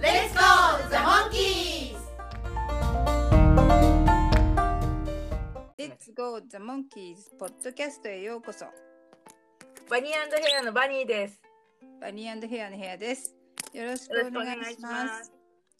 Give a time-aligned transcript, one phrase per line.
[0.00, 1.96] Let's go, the monkeys!
[5.76, 7.36] Let's Go The Monkeys.
[7.38, 8.66] ポッドキャストへようこそ。
[9.90, 11.40] バニーヘアのバニーです。
[12.00, 13.34] バニーヘアのヘアです。
[13.72, 15.32] よろしくお願いします。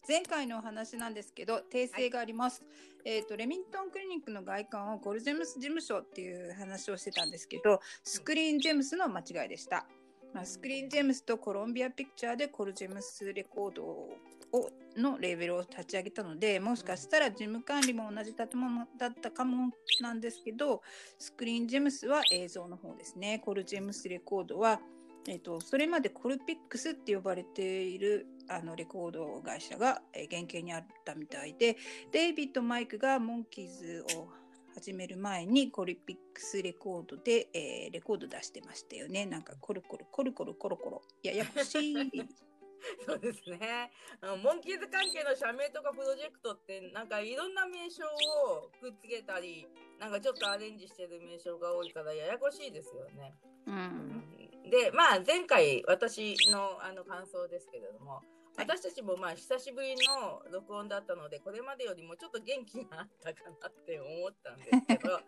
[0.09, 2.63] 前回のお話なんですけど訂正があります、
[3.05, 9.85] えっ、とレミントンクリニックの外観をゴルジェムス事務所っていう話をしてたんですけどスクリーンジェムスの間違いでした、
[10.33, 19.71] まあ、スクリーンジェームスとコロンビアピクチャーでコルジェムスレコードをのレーベルを立ち上げたのでもしかしたら事務管理も同じ建物だったかも
[20.01, 20.81] なんですけど
[21.17, 23.39] スクリーンジェームスは映像の方ですね。
[23.39, 24.79] コルジェムスレコードは、
[25.27, 31.77] えーと、それまでコルピックスって呼ばれているあのレコード会社が、原型にあったみたいで
[32.11, 34.27] デイビッド・マイクがモンキーズを
[34.79, 41.95] 始める前にコルピックスレコードで、えー、レコード出してましたよねなんかコルコルコルコルコロコロややこしい
[43.05, 43.91] そうですね。
[44.41, 49.67] モンキーズ関係の社名とかプロジェクトってなんかいろんな名称をくっつけたり
[49.99, 53.35] なんかちょっとアレンジしてる名称が多いからややこしいですよね。
[53.67, 54.23] うん、
[54.69, 58.21] でまあ前回私のあの感想ですけれども。
[58.57, 65.21] 私たちもまあ久しぶりの録音だったのでこれまでよりもちょっと元気があったかなって思ったんですけど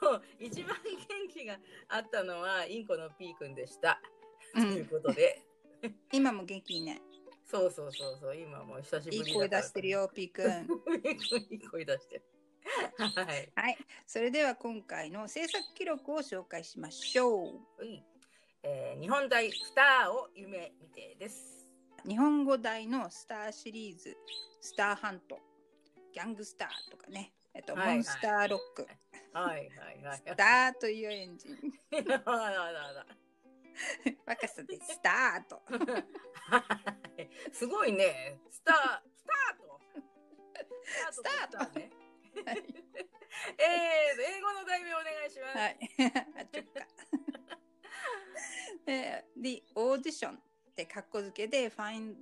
[0.40, 4.00] 一番元気があったのはインコのピーくんでした。
[4.54, 5.42] ということで、
[6.12, 7.02] 今も元気ね。
[7.44, 10.66] そうそうそうそう、今も久しぶりいい声出してるよ、ピーくん。
[11.50, 12.24] いい声出してる。
[12.98, 17.44] はい、はい、それでは今回の制作記録を紹介しましょう。
[17.78, 18.04] はい
[18.62, 21.57] えー、日本大スターを夢見てです。
[22.08, 24.16] 日本語大のスターシリーズ、
[24.62, 25.38] スターハント、
[26.14, 28.88] ギャングスターとかね、えっと、はいはい、モンスターロック、
[29.34, 31.54] はいはいはい、スターというエンジン。
[34.24, 35.60] 若さでスタート。
[37.52, 38.40] すごいね。
[38.50, 38.76] スター、
[39.14, 39.78] スタート。
[41.12, 41.78] スタート。
[41.78, 41.90] ね。
[42.46, 45.58] はい、えー、英語の題名お願いします。
[45.58, 45.76] はい。
[46.40, 46.86] あ、ちょっか。
[48.86, 50.47] えー、The Audition
[50.84, 52.14] ってカッコ付けで Find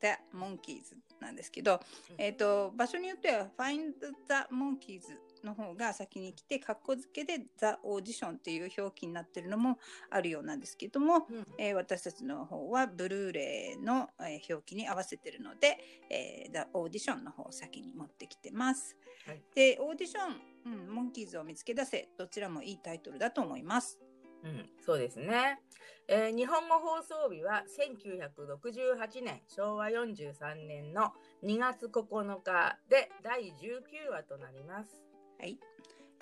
[0.00, 4.08] the Monkeys なんですけど、うん、えっ、ー、と、場所によっては Find the
[4.54, 5.00] Monkeys
[5.42, 9.78] の方が先に来て、カッコ付けでザ・オーディションっていう表記になってるのも
[10.10, 15.78] あるようなんですけども、うん、えー、私たちの方はブルーレイの、えー、表記に合わせてるので、
[16.10, 18.96] えー、ザ・オーディションの方を先に持ってきてます。
[19.26, 23.98] はい、で、オーディション、うん、モンキーズを見つけ出せ、どちらもいいタイトルだと思います。
[24.44, 25.60] うん、そうですね、
[26.06, 31.12] えー、日本語放送日は1968年昭和43年の
[31.44, 35.02] 2月9日で第19話となります。
[35.38, 35.58] はい。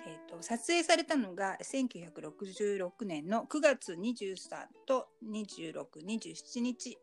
[0.05, 6.97] えーと、撮影されたのが1966年の9月23と2627日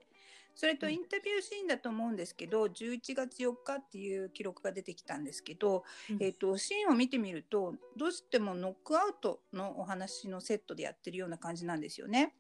[0.55, 12.35] それとインタビューシーンだと思うんですけど、うん、11月4日っていう記録が出てきたんですけど、うん、えーと、シーンを見てみるとどうしてもノックアウトのお話のセットでやってるような感じなんですよね。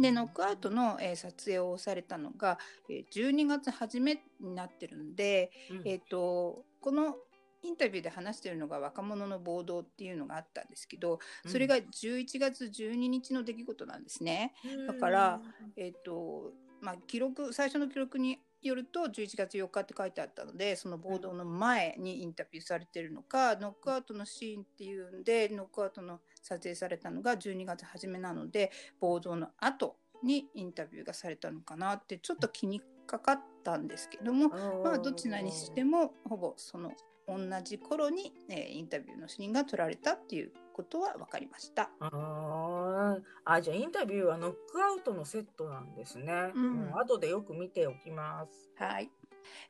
[0.00, 7.16] でノックアウトの、えー、撮影をされたのが、えー、12月初めになってるんで、うん、えーとこの
[7.64, 14.52] インタビューで話してるのが若者の暴動っていうのがあったんですけどそれが11月12日の出来事なんですね。
[14.86, 15.40] だから、
[15.76, 16.52] えーと
[16.84, 28.70] まあ、記録最初の記録によると11月4日って書いてあったのでその暴動の前にインタビューされてるのか、ノックアウトのシーンっていうんでノックアウトの撮影されたのが12月初めなので
[29.00, 34.50] 暴動の後にインタビューがされたのかなってちょっと気にかかったんですけども
[34.82, 36.92] まあどちらにしてもほぼその
[37.26, 41.90] 同じ頃に、えー、インタビューのシーンが撮られたっていうことは分かりました。
[42.00, 46.50] ああじゃあインタビューはノックアウトのセットなんですね。
[46.54, 48.70] うん、うん、後でよく見ておきます。
[48.76, 49.10] はい。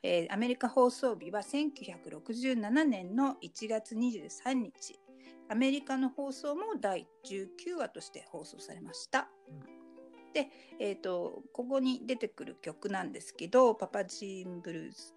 [0.02, 4.98] えー、アメリカ放送日は1967年の1月23日。
[5.50, 9.28] アメリカの放送も第19話として放送されました。
[9.48, 9.74] うん
[10.34, 10.48] で、
[10.80, 15.14] えーとここに出てくる曲なんですけど「パパジーンブルーズ」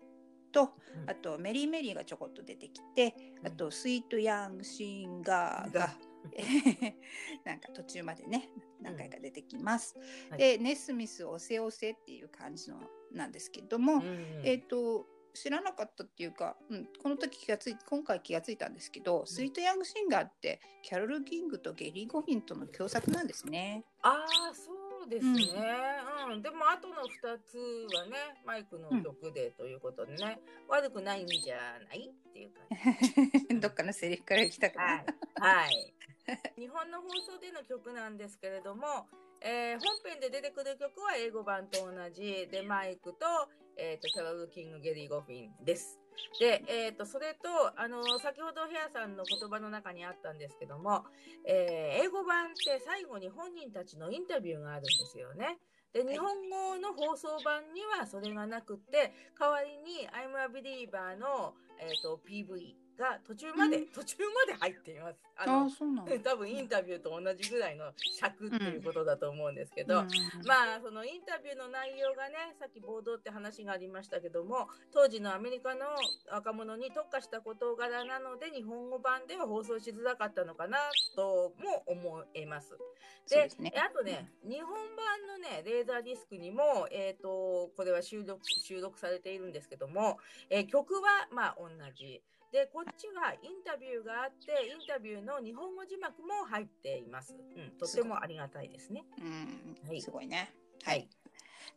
[0.58, 0.72] と、
[1.06, 5.94] あとメリーメリーがちょこっと出てきて、あとスイートヤングシンガーが、
[7.46, 8.50] なんか途中までね
[8.82, 9.96] 何回か出てきます。
[9.98, 10.00] う
[10.30, 10.32] ん。
[10.32, 12.80] はい、でネスミスおせおせっていう感じの
[13.12, 15.06] なんですけども、うん、えっ、ー、と
[15.36, 23.86] 知らなかったっていうか、うん、この時気がつい今回気がついたんですけど、スイート・ヤング・シンガーってキャロル・キングとゲリー・ゴフィンとの共作なんですね。
[24.02, 25.42] ああそうですね、
[26.30, 27.58] うんでもあとの2つ
[27.96, 31.56] はねマイクの曲でということでね、悪くないんじゃ
[31.88, 33.60] ないっていう感じ。
[33.60, 34.86] どっかのセリフから来たかな。
[34.86, 35.06] はい、
[35.66, 35.94] はい、
[36.60, 39.08] 日本の放送での曲なんですけれども、
[39.42, 43.26] えー本編で出てくる曲は英語版と同じでマイクと,、
[43.78, 46.00] えー、とキャロル・キング・ゲリー・ゴフィンです。
[46.40, 47.48] で、えー、とそれと
[47.80, 51.06] あの先ほどヘアさんの言葉の中にあったんですけども、
[51.46, 55.58] えー英語版って最後に本人たちのインタビューがあるんですよね。
[55.94, 65.20] で日本語の放送版にはそれがなくって代わりに「I'm a Believer の」えー、と PV が途中まで、うん途中まで入っています。
[65.38, 65.70] ああの。
[66.24, 70.08] 多分インタビューと同じぐらいの尺っていうことだと思うんですけど、うん
[70.46, 75.86] まあそのインタビューの内容がねさっき報道って話がありましたけども当時のアメリカの
[76.32, 80.78] 若者に特化した事柄なので日本語版では放送しづらかったのかな
[81.16, 82.78] とも思います。
[83.30, 83.74] でね。
[83.76, 90.18] あとね、日本版のね、レーザーディスクにも、えっ、と、これは収録、収録されているんですけども、
[90.50, 92.22] えー曲は、まあ、同じ。
[92.52, 97.36] で、こっちはインタビューがあって、インタビューの日本語字幕も入っています。
[97.36, 99.04] うん、とてもありがたいですね。
[99.20, 100.54] うん、はいすごいね。
[100.84, 101.10] ははいい。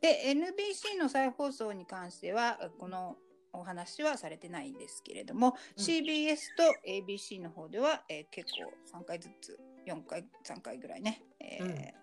[0.00, 3.17] で、NBC の再放送に関しては、この
[3.52, 11.94] お話はされてないんですけれども、うん CBS と ABC の方では、えー結構3回ずつ、4回、3回ぐらいね、えーうん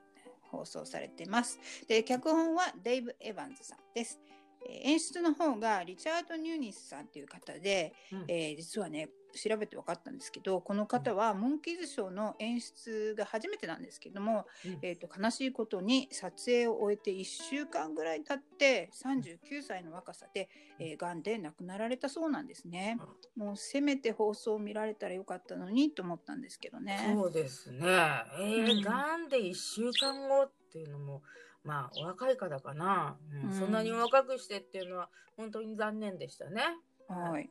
[0.50, 1.60] 放送されてます。
[1.88, 4.20] で、脚本はデイブ・エヴァンズさんです。
[4.68, 20.50] えー演出の方がリチャード・ニューニスさんという方で、うんえー実はね調べて分かったんですけどこの方はモンキーズショーの演出が初めてなんですけども、うんえー、と悲しいことに撮影を終えて1週間ぐらい経って39歳の若さで、
[20.80, 22.98] えー、がんで亡くなられたそうなんですね。
[23.36, 27.14] もうせめて放送を見られたらよかったのにと思ったんですけどね。
[27.14, 27.86] そうですね。
[28.40, 31.24] えうんー、がんで1週間後っていうのも、
[31.64, 36.64] まあ、お若い方かな、うんうんそんなにお若くしてっていうのは、本当に残念でしたね。
[37.08, 37.50] はい。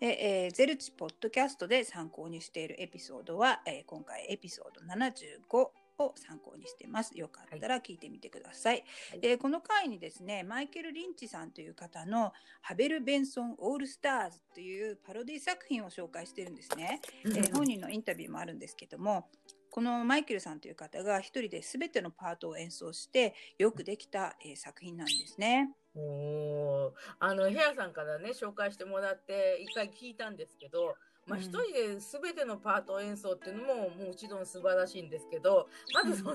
[0.00, 7.16] で、えーゼルチポッドキャストで参考にしているエピソードは、えー今回エピソード75を参考にしています。
[7.16, 8.84] よかったら聞いてみてください。
[9.10, 17.00] はいでこの回にですね、マイケル・リンチさんという方のハベル・ベンソン・オールスターズというパロディ作品を紹介してるんですね。
[17.24, 19.28] えー本人のインタビューもあるんですけども、
[19.76, 25.68] このマイケルさんという方が一人で全てのパートを演奏してよくできた、えー作品なんですね。
[25.94, 26.90] おー。
[27.18, 30.94] あのヘアさんからね紹介してもらって一回聞いたんですけど、
[31.26, 31.44] まあ、うん。
[31.44, 36.34] 一人で全てのパート演奏っていうのももちろん素晴らしいんですけどまずその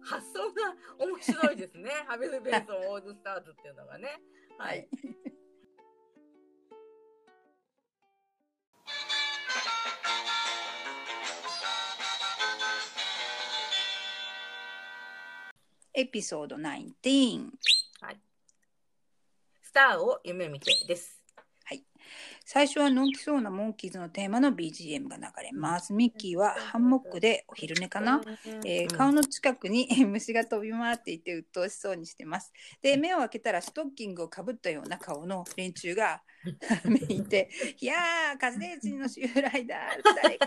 [0.00, 1.90] 発想が面白いですね。
[2.06, 4.22] ハベル・ベンソン・オールスターズっていうのがね。
[4.58, 4.86] はい、
[15.96, 17.50] エピソード19。
[19.62, 21.22] スターを夢見てです。
[22.46, 25.94] 最初はのんきそうなモンキーズのテーマの BGM が流れます。
[25.94, 28.20] ミッキーはハンモックでお昼寝かな、
[28.66, 32.52] えー、顔の近くに 虫が飛び回っていて鬱陶しそうにしてます。
[32.82, 36.22] で、目を開けたらストッキングをかぶったような顔の連中が
[37.08, 37.48] いて、
[37.80, 39.76] いやー、火星人の襲来だ。
[40.22, 40.46] 誰か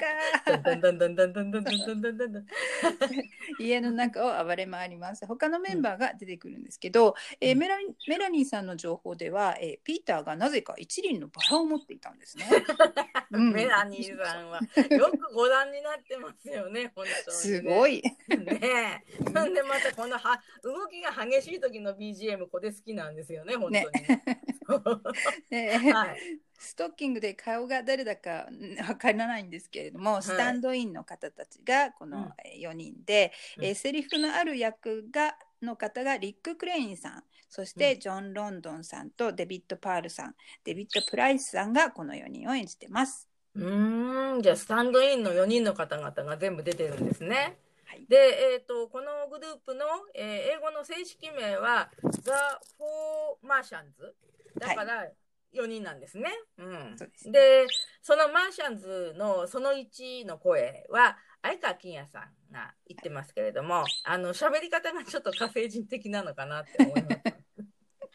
[3.59, 5.25] 家の中を暴れ回ります。
[5.25, 12.45] 他のメンバーが出てくるんですけど、えー、メラメラニーさんの情報では、えー、ピーターがなぜか一輪のバラを持っていたんですね。
[13.31, 14.59] うんメラニーさんは
[14.91, 17.13] よくご覧になってますよね、本当に、ね。
[17.31, 18.01] すごい。
[18.01, 19.23] ねえ。
[19.31, 23.83] なんでまたこのは動きが激しい時の BGM これ好きなんですよね、本当に
[25.49, 25.79] ね。
[25.79, 26.39] ねはい。
[26.59, 43.27] ストッキングで顔が誰だかうんわからないんですけれども、スタンドインの方たちがこの4人で、うんえーセリフのある役がの方がリック・クレインさんそしてジョン・ロンドンさんとデビッド・パールさんデビッド・プライスさんがこの4人を演じてます。
[43.55, 47.57] うーん、じゃあスタンドインの4人の方々が全部出てるんですね。
[47.85, 52.31] はいで、えっ、と、このグループの、えー英語の正式名は The
[52.77, 54.13] Four Martians。
[54.59, 55.07] だから
[55.53, 56.29] 4人なんですね。
[56.57, 56.97] うん。
[56.97, 57.67] そうですで、
[58.01, 67.36] そのマーシャンズのその1の声は、相川金也さんが言ってますけれども、あの、喋り方がちょっと火星人的なのかなって思います。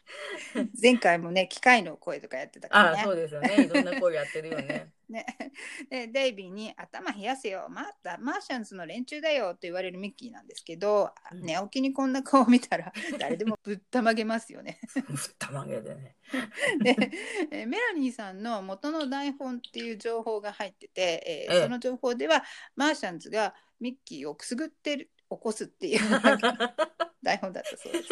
[0.81, 2.97] 前回もね機械の声とかやってたからね。
[2.97, 3.65] ああそうですよね。
[3.65, 4.91] いろんな声やってるよね。
[5.09, 5.25] ね、
[5.89, 7.67] でデイビーに「頭冷やせよ。
[7.69, 11.41] またマーシャンズの連中だよ」と言われるミッキーなんですけど、うん。
[11.41, 14.79] 寝起きにこんな顔を見たら誰でもぶったまげますよね。
[14.95, 16.15] ぶったまげでね。
[16.81, 17.11] で
[17.51, 21.61] えメラニーさんの元の台本っていう情報が入ってて、えーええ。
[21.63, 22.43] その情報では
[22.75, 25.99] マーシャンズがミッキーをくすぐってる起こすっていう
[27.21, 28.09] 台本だったそうです。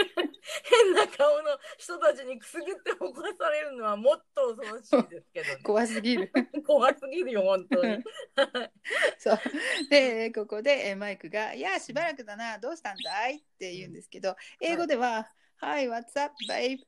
[0.63, 6.31] 変な顔の人たちにくすぐって起こされるのはもっと恐ろしいですけど、ね、 怖すぎる。
[6.65, 8.03] 怖すぎるよ本当に。
[9.19, 9.39] そう。
[9.89, 15.29] でここでえーマイクが「いやしばらくだなどうしたんだい?」って言うんですけど英語では
[15.62, 16.79] 「Hi what's up babe?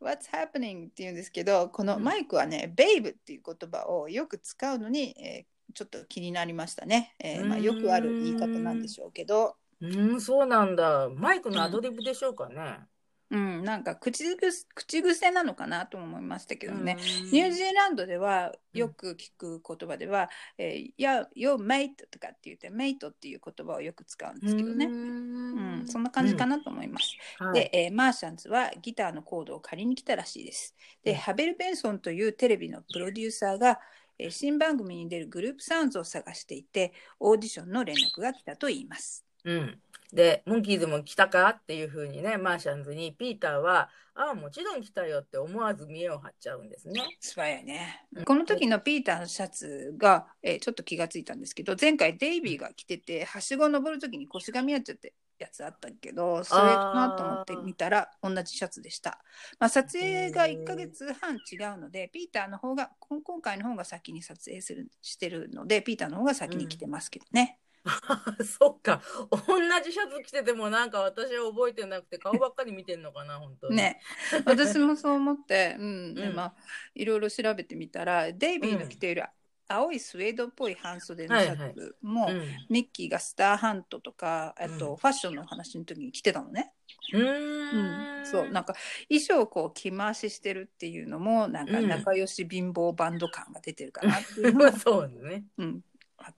[0.00, 2.04] What's happening?」って言うんですけどこのうん。
[2.04, 11.08] マイクはね「babe」っていう言葉をよく使うのに、えーちょっと気になりましたね、えーまあ、よくある言い方なんでしょうけど、うんそうなんだ。
[11.08, 12.86] マイクのアドリブでしょうかね、
[13.32, 24.84] うん、なんか口癖口癖なのかなとも思いましたけどね、うんニュージーランドではよく聞く言葉では「えー、いや、よ、メイト」とかって言って「メイト」っていう言葉をよく使うんですけどね。
[24.86, 27.16] うん、そんな感じかなと思います。
[27.38, 30.76] はいで、えーマーシャンズはギターのコードを借りに来たらしいです。
[31.02, 33.80] で、うんハベル・ベンソンというテレビのプロデューサーが、
[34.18, 39.24] えー新番組に出るグループサウンズを探していて、オーディションの連絡が来たと言います。
[39.44, 39.80] うん。
[40.12, 47.00] で、モンキーズも来たかっていうふうにね、マーシャンズに、ピーターは、ああ、もちろん来たよって思わず見栄を張っちゃうんですね。
[47.18, 48.24] 素早いねうん。
[48.24, 59.24] この時のピーターのシャツが、えーちょっと気がついたんですけど、前回デイビーが着てて、はしご登る時に腰が見合っちゃってやつあったけど、それかなと思って見たら同じシャツでした。
[59.58, 67.58] まあ、撮影が1ヶ月半違うので、ピーターの方が、こん今回の方が先に撮影するしてるので、ピーターの方が先に来てますけどね。
[68.44, 69.02] そっか。
[69.30, 73.76] 同じシャツ着ててもなんか私は覚えてなくて顔ばっかり見てんのかな、本当に。
[73.76, 74.00] ね、
[74.44, 76.54] 私もそう思って、 うん、でうんまあ、
[76.94, 79.24] いろいろ調べてみたら、デイビーの着ている
[79.68, 82.42] 青いスウェードっぽい半袖のシャツも、うん。
[82.68, 86.72] ミッキーがスターハントとか、あうんとファッションの話の時に着てたのね。
[87.14, 88.26] ううーん。
[88.26, 88.74] そう、なんか
[89.08, 95.44] 衣装をこう着回ししてるっていうのも、なんかうん仲良し貧乏バンド感が出てるかなっていうのを、 そうですね。
[95.58, 95.84] うん、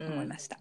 [0.01, 0.59] 思いました。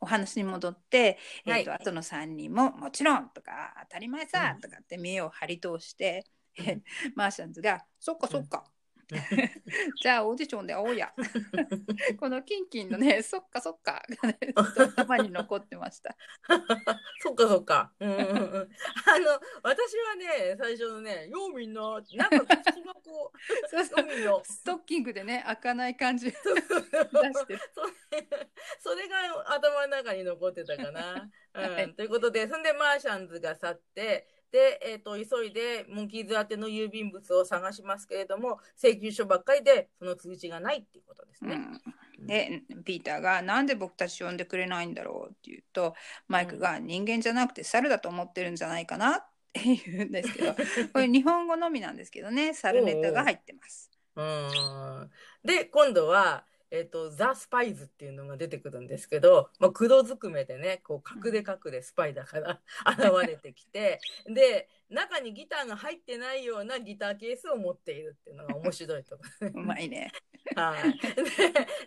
[0.00, 4.60] お話に戻って、えーとは後の3人も「もちろん」とか「当たり前さ」うん。
[4.60, 6.26] とかって目を張り通して、
[6.58, 6.68] うん。
[6.68, 6.82] え
[7.16, 8.79] マーシャンズが「そっかそっか」うん
[10.02, 11.12] じゃあオーディションで会おうや。
[12.18, 14.38] このキンキンのね「そっかそっか」が ね
[14.96, 16.16] 頭に残ってました。
[17.20, 17.92] そっかそっか。
[18.00, 18.26] うんうんうん。
[18.26, 23.38] あの、私はね、最初のね、ようみんな、なんか口がこう、
[23.68, 24.44] そうそうようみんな。
[24.44, 26.64] ストッキングでね開かない感じ出してる。
[26.70, 28.28] それ
[28.78, 31.12] それが頭の中に残ってたかな。
[31.22, 41.54] うんはいということで、そんでマーシャンズが去って、で、えっ、と、急いでモンキーズ宛ての郵便物を探しますけれども、請求書ばっかりで、その通知がないっていうことですね。
[41.54, 41.80] うん
[42.20, 45.94] でピーターが「なんで僕たち呼んでくれないんだろう?」って言うと
[46.28, 50.54] マイクが「人間じゃなくて猿だと思ってるんじゃないかな?」って言うんですけど
[50.92, 53.90] これ日本語のみなんですけどね猿ネタが入ってます。
[54.16, 55.10] うん
[55.44, 69.48] で、今度は、えっ、と、ザ・スパイズっていうのが出てくるんですけど、まあ、黒ずくめでね、こう、隠れ隠れスパイだから現れてきて、で、中にギターが入ってないようなギターケースを持っているっていうのが面白いところ。
[69.48, 70.12] うまいね。
[70.54, 70.92] はい。
[70.92, 71.22] で、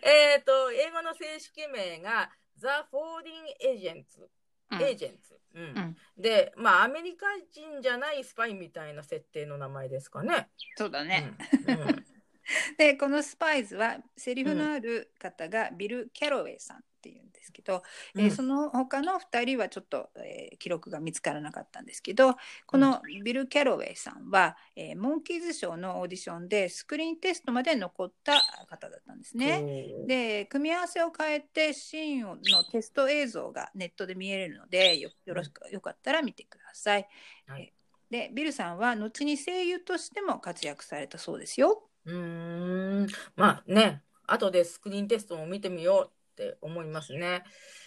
[0.02, 4.20] えっ、と、英語の正式名が、ザ・フォーディン・エージェンツ。
[4.20, 5.38] うんエージェンツ。
[5.54, 10.48] うんうんで、まあ、アメリカ人じゃないスパイみたいな設定の名前ですかね。
[10.76, 11.32] そうだね。
[11.68, 12.04] うんうん
[12.78, 17.82] でこのスパイズはセリフのある方がビル・キャロウェイさんっていうんですけど、
[18.16, 22.36] えーうんその他の2人はちょっと、えー記録が見つからなかったんですけど
[22.66, 29.86] このビル・キャロウェイさんは、えーモンキーズショーのオーディションでスクリーンテストまで残った方だったんですね。
[30.06, 37.06] で組み合わせを変えてシーンのテスト映像がネットで見えるのでよよろしくよかったら見てください。
[37.46, 37.72] はい
[38.10, 41.90] でビルさんは後に声優としても活躍されたそうですよ。
[42.06, 47.44] うーんまあね、後でスクリーンテストも見てみようって思いますね。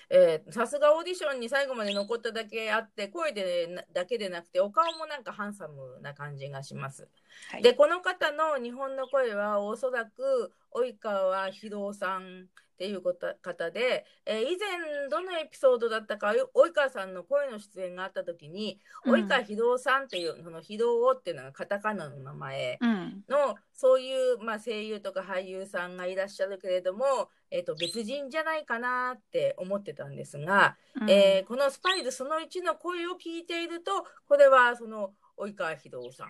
[0.09, 7.09] えーさすがオーディションに最後まで残っただけあって、声でなだけでなくて、お顔もなんかハンサムな感じがします。
[7.51, 12.47] はい、で、この方の日本の声は、おそらく及川博さん
[12.77, 22.77] っていうこと方で、えー以前どのエピソードだったか、及川さんの声の出演があった時に、うん及川博さんっていう、その博っていうのがカタカナの名前。
[22.79, 36.29] うんのそういう、まあ、声優とか俳優さんがいらっしゃるけれども、えっと別人じゃないかなって思ってたんですが、うんえーこのスパイズその1の声を聞いているとこれはその及川秀夫さん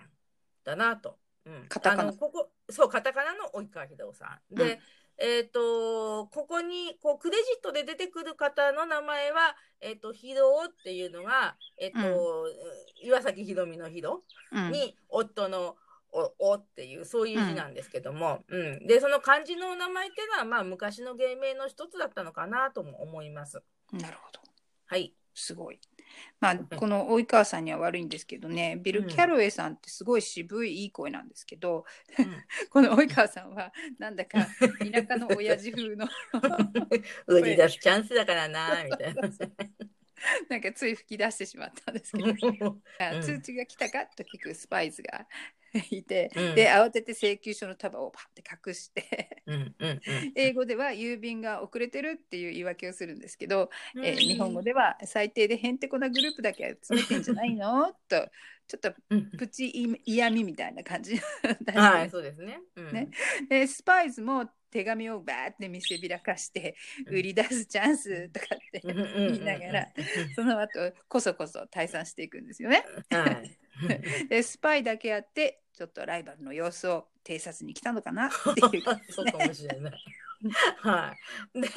[0.64, 1.16] だなと。
[1.44, 4.54] うん、カタカナあのここそうカタカナの及川秀夫さん。
[4.54, 4.78] で、うん
[5.18, 12.46] えっ、とここにこうクレジットで出てくる方の名前はえっ、と秀夫っていうのがえっ、と、
[13.02, 14.08] 岩崎宏美の秀
[14.52, 15.76] うんに夫の
[16.12, 23.62] おおっていうそういう字なんですけども、うんでその漢字のお名前っていうのはまあ昔の芸名の一つだったのかなとも思います。
[23.92, 24.40] なるほど。
[24.86, 25.14] はい。
[25.34, 25.80] すごい。
[26.40, 31.84] まあ、この及川さんには悪いんですけどね、ビル・キャロウェイさんってすごい渋いいい声なんですけど、
[32.18, 32.36] うん。
[32.70, 34.46] この及川さんはなんだか田
[35.08, 36.08] 舎の親父風の。
[37.26, 39.22] 売り出すチャンスだからなみたいな。
[40.48, 43.22] なんかつい吹き出してしまったんですけど、うん。
[43.22, 44.06] 通知が来たか？
[44.06, 45.26] と聞くスパイスが
[45.90, 46.54] いて、うん。
[46.54, 50.00] で慌てて請求書の束をパッて隠してうんうん
[50.34, 54.04] 英語では郵便が遅れてるっていう言い訳をするんですけど、うん。
[54.04, 57.92] えー日本語では最低でへんてこなグループだけ集めてんじゃないの？
[58.08, 58.28] と
[58.66, 59.72] ちょっとうんプチ
[60.04, 61.16] 嫌味みたいな感じ
[61.74, 62.60] はい、そうですね。
[62.76, 62.92] うん。
[62.92, 63.08] ね。
[63.48, 69.88] でスパイスも手紙をバーって見せびらかして売り出すチャンスとかって言いながら
[70.34, 72.84] その後こそこそ退散していくんですよね。
[73.10, 73.58] はい。
[74.28, 78.30] でスパイだけあってちょっとライバルの様子を偵察に来たのかなっ
[78.70, 80.04] ていう感じです そうねかもしれない。
[80.78, 81.14] は
[81.54, 81.60] い。
[81.60, 81.68] で、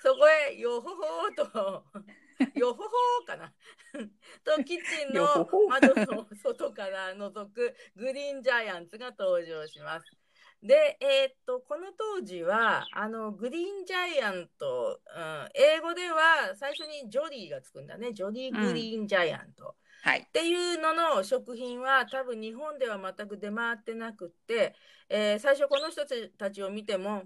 [0.00, 1.84] そこへ、よほほーと、
[2.54, 3.52] よほほーかな。
[4.44, 10.06] と、キッチンの窓の外から覗くグリーンジャイアンツが登場します。
[10.60, 18.12] で、えーっと、この当時は、あの、グリーンジャイアント、うん、英語では最初にジョリーがつくんだね。
[18.12, 19.76] ジョリー・グリーンジャイアント。
[20.02, 20.20] はい。
[20.20, 24.74] っていうのの食品は多分日本では全く出回ってなくって、
[25.08, 26.02] えー最初この人
[26.38, 27.20] たちを見てもん？
[27.20, 27.24] っ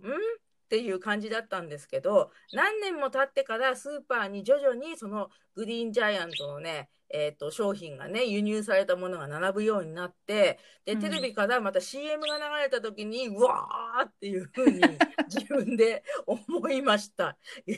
[0.68, 11.00] ていう感じだったんですけど何年も経ってからスーパーに徐々にそのグリーンジャイアントのねえー、と商品がね輸入されたものが並ぶようになってでうん。
[11.00, 14.80] テレビからまた CM が流れた時に、うわーっていうふうに
[15.28, 17.36] 自分で思いました。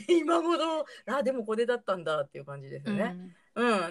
[0.08, 3.16] 今頃あでもこれだったんだっていう感じですよね。
[3.16, 3.36] うん、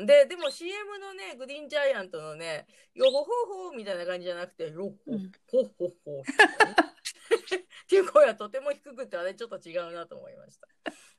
[0.06, 5.32] ででも CM のねグリーンジャイアントのね「よほほほ」みたいな感じじゃなくて「よほうん。
[5.50, 10.68] ほほほ」っていう声は とても低くてあれちょっと違うなと思いました。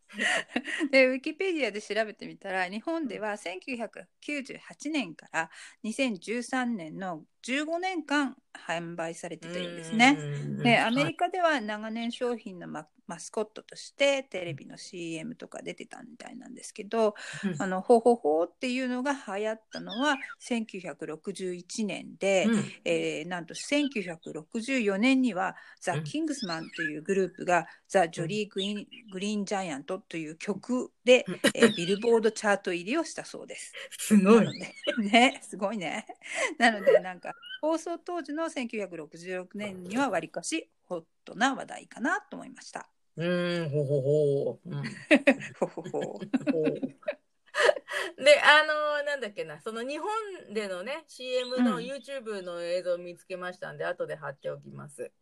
[0.90, 5.50] でウィキペディアで調べてみたら日本では1998年から
[5.83, 10.16] 2013年の15年間販売されててるんですね。
[10.62, 17.62] でアメリカでは長年商品のママスコットとしてテレビの CM とか出てたみたいなんですけど「うん。
[17.62, 22.64] あのほほほ」っていうのが流行ったのは1961年で、うん。
[22.85, 26.04] えーなんと1964年にはザ・うん。
[26.04, 28.62] キングスマンというグループがザ・ジョリー・グ
[29.12, 33.72] グリーン・ジャイアントという曲で、えービルボードチャート入りをしたそうです。
[33.98, 34.52] すごいなの。
[34.52, 34.74] で
[35.10, 36.06] ね、すごいね。
[36.58, 42.88] なのでなんか放送当時の1966年にはわりかしホットな話題かなと思いました。
[43.16, 44.60] うんほほほ。
[44.64, 44.82] うん
[45.60, 46.00] ほほほ。
[46.00, 46.18] ほ
[48.18, 50.08] であのなんだっけなその日本
[50.52, 55.12] でのね CM のうん YouTube の映像を見つけましたんで、後で貼っておきます。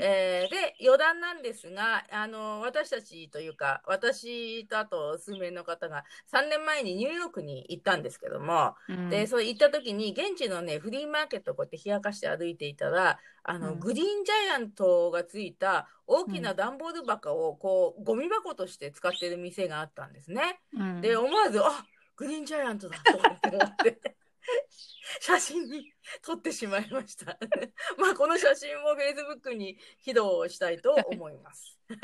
[0.00, 9.10] えーで余談なんですがあの私たちというか私とあと数名の方が3年前にニューヨークに行ったんですけども、うん。
[9.10, 13.80] でそう行った時に現地のねフリーマーケットをこうやって冷やかして歩いていたらあの、うん。
[13.80, 20.60] グリーンジャイアントがついた大きな段ボール箱をこうゴミ箱として使ってる店があったんですね。
[20.74, 21.00] うん。
[21.00, 21.84] で思わずあ
[22.16, 24.16] グリーンジャイアントだと思って
[25.20, 27.38] 写真に撮ってしまいました。
[27.98, 31.78] まあこの写真も Facebook に披露したいと思います。
[31.88, 31.96] で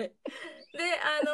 [1.01, 1.33] あの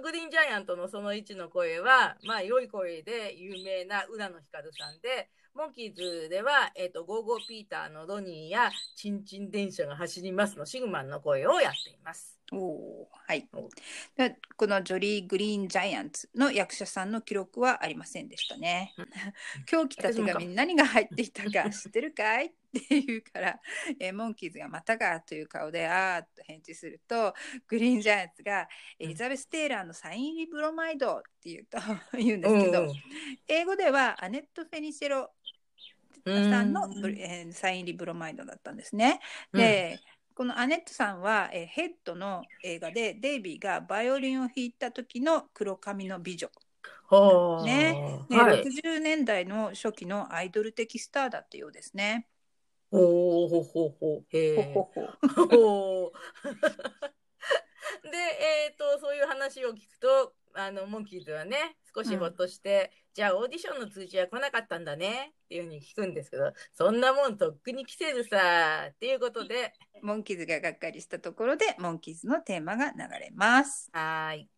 [0.00, 12.41] ーグリーンジャイアントのその1の声はまあ良い声で有名な浦野光さんでモンキーズでは、えー、とゴーゴーピーターのロニーやチンチン電車が走りますのシグマンの声をやっています。
[12.52, 13.68] おーはいお。
[14.16, 18.94] でこのジョリー・グリーン・ジャイアンツの役者さんの記録はありませんでしたね。
[19.70, 23.60] 今日来た手紙に何が入っていたか知ってるかいって言うから、
[23.98, 27.34] えーモンキーズがまたかという顔であーっと返事すると
[27.68, 31.78] グリーン・ジャイアンツがエリザベス・テイラーのサイン入りブロマイドって言うと
[32.18, 32.86] 言うんですけど、
[33.48, 35.30] 英語ではアネット・フェニセロ
[36.24, 36.88] さんの
[37.18, 39.20] えーサイン入りブロマイドだったんですね。
[39.52, 39.98] で、
[40.34, 46.50] このアネットさんは、えーヘッドの映画でデイビーがバイオリンを弾いた時の黒髪の美女。
[47.08, 52.28] はあねねはい、60年代の初期のアイドル的スターだったようですね。
[52.90, 52.98] ほ
[53.46, 54.36] うほうほうほう。
[54.36, 54.74] へえ。
[54.74, 56.12] ほほほ。
[58.02, 58.18] で、
[58.66, 73.88] えっ、と、そういう話を聞くと、あのモンキーズはね少しほっとして、じゃあオーディションの通知は来なかったんだねっていうふうに聞くんですけどそんなもんとっくに来てるさっていうことでモンキーズががっかりしたところで、モンキーズのテーマが流れます。
[73.92, 74.48] はーい。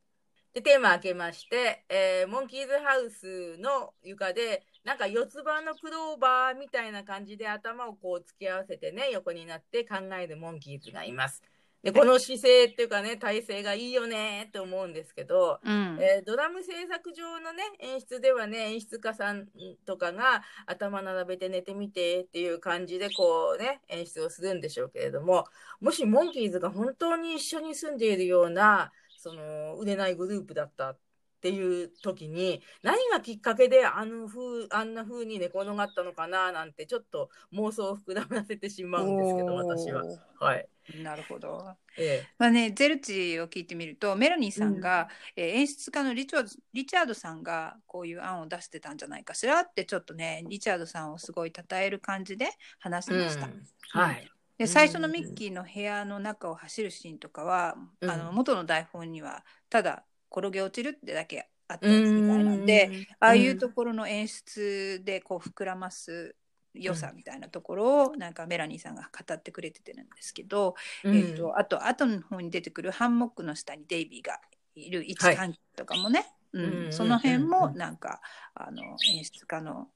[0.54, 11.42] で、テーマ開けまして、えーモンキーズハウスの床で、なんか四つ葉のクローバーみたいな感じで頭をこう突き合わせてね、横になって考えるモンキーズがいます。
[11.84, 15.98] で、この姿勢っていうかね、体勢がいいよねって思うんですけど、うん。
[16.00, 19.46] えードラム制作上のね演出ではね演出家さん
[19.84, 25.44] とかが頭並べて寝てみてっていう感じでこうね演出をするんでしょうけれども
[25.80, 30.98] もしモンキーズが本当に一緒に住んでいるようなその売れないグループだったっ
[31.40, 40.02] ていう時に何がきっかけであの風あんな風に寝転がったのかななんてちょっと妄想を膨らませてしまうんですけど私は。
[40.40, 40.66] おはい。
[40.90, 41.76] ーなるほど。
[41.96, 52.48] えまあね、ゼルチを聞いてみるとメラニーさんが、えー演出家のリチャードリチャードさんがこういう案を出してたんじゃないかしらってちょっとねリチャードさんをすごい称える感じで
[52.80, 53.46] 話しました。
[53.46, 53.62] うん。
[53.90, 54.30] はい。
[54.58, 58.10] で最初のミッキーの部屋の中を走るシーンとかは、うん。
[58.10, 63.06] あの元の台本にはただ転げ落ちるってだけあったみたいなんで、うん。
[63.20, 66.36] ああいうところの演出でこう膨らます
[66.74, 71.16] 良さみたいなところをなんかメラニーさんが語ってくれててるんですけど、うん。
[71.16, 74.40] えー、とあと後の方に出てくるハンモックの下にデイビーが
[74.74, 77.48] いる位置関係とかもね、うんうんその辺うん。
[77.48, 78.20] もなんか
[78.54, 78.82] あの
[79.12, 79.88] 演出家の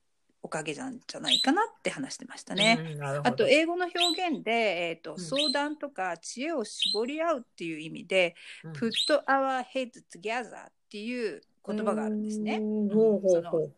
[0.42, 2.78] おかげなんじゃないかなって話してましたね。
[2.80, 3.28] うんなるほど。
[3.28, 4.52] あと英語の表現で、
[4.90, 5.18] えーとん。
[5.18, 8.72] 相談とか知恵を絞り合うっていう意味で、うん。
[8.72, 8.92] put
[9.26, 12.60] our heads together っていう言葉があるんですね。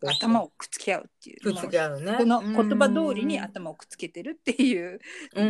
[0.06, 1.40] 頭をくっつけ合うっていう。
[1.40, 2.14] くっつけ合うね。
[2.18, 5.00] この言葉通りに頭をくっつけてるっていう、
[5.34, 5.44] う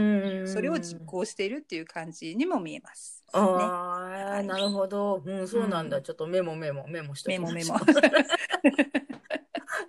[0.44, 3.22] んそれを実行しているっていう感じにも見えます。
[3.32, 5.22] ああ、はいなるほど。
[5.24, 5.98] うん、そうなんだ。
[5.98, 9.09] うんちょっとメモメモメモしときましょメモメモう。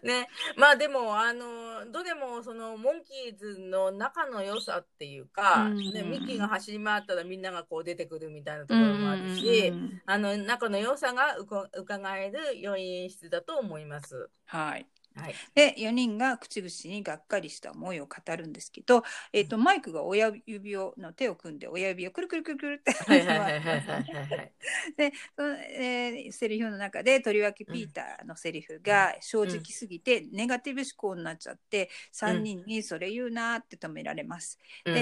[0.03, 14.29] ね、まあでもあのどれもそのモンキーズの仲の良さっていうか、うんね、ミッキーが走り回ったらみんながこう出てくるみたいなところもあるし、うんあの仲の良さがうか伺える良い演出だと思います。
[14.45, 14.85] はい。
[15.15, 15.35] はい。
[15.53, 22.93] で4人が口々にがっかりした思いを語るんですけど、えー、とマイクが親指をの手を組んで親指をくるくるくるくるって。
[24.97, 34.59] でその、えーセリフの中でとりわけピーターのセリフが正直すぎてネガティブ思考になっちゃって3人にそれ言うなって止められます。
[34.85, 34.99] うんで、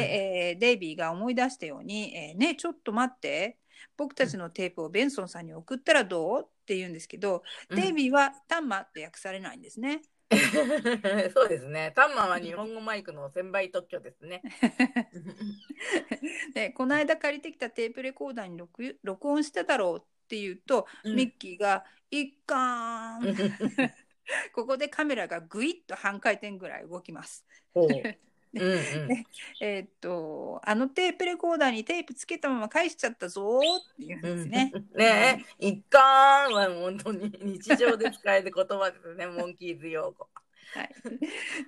[0.51, 3.57] えーデイビーが思い出したように「えーねちょっと待って
[3.97, 10.03] 僕たちのテープをベンソンさんに送ったらどう?」って言うんですけど、デイビーは「タンマ」って訳されないんですね。
[11.33, 11.91] そうですね。
[11.95, 14.43] タンマは日本語マイクの専売特許ですね。
[16.53, 23.35] でこの間借りてきたテープレコーダーに録録音してたろうって言うと、うんミッキーが「いっかーん」
[24.53, 27.47] ここでカメラがぐいっと半回転ぐらい動きます。
[28.57, 28.67] ほう。
[28.67, 29.25] うんうん。
[29.61, 34.71] えーっとあのテープレコーダーにテープつけたまま返しちゃったぞーって言うんですね。
[34.95, 40.27] ねえ、一貫は本当に日常で使える言葉ですね、モンキーズ用語。
[40.73, 40.89] はい、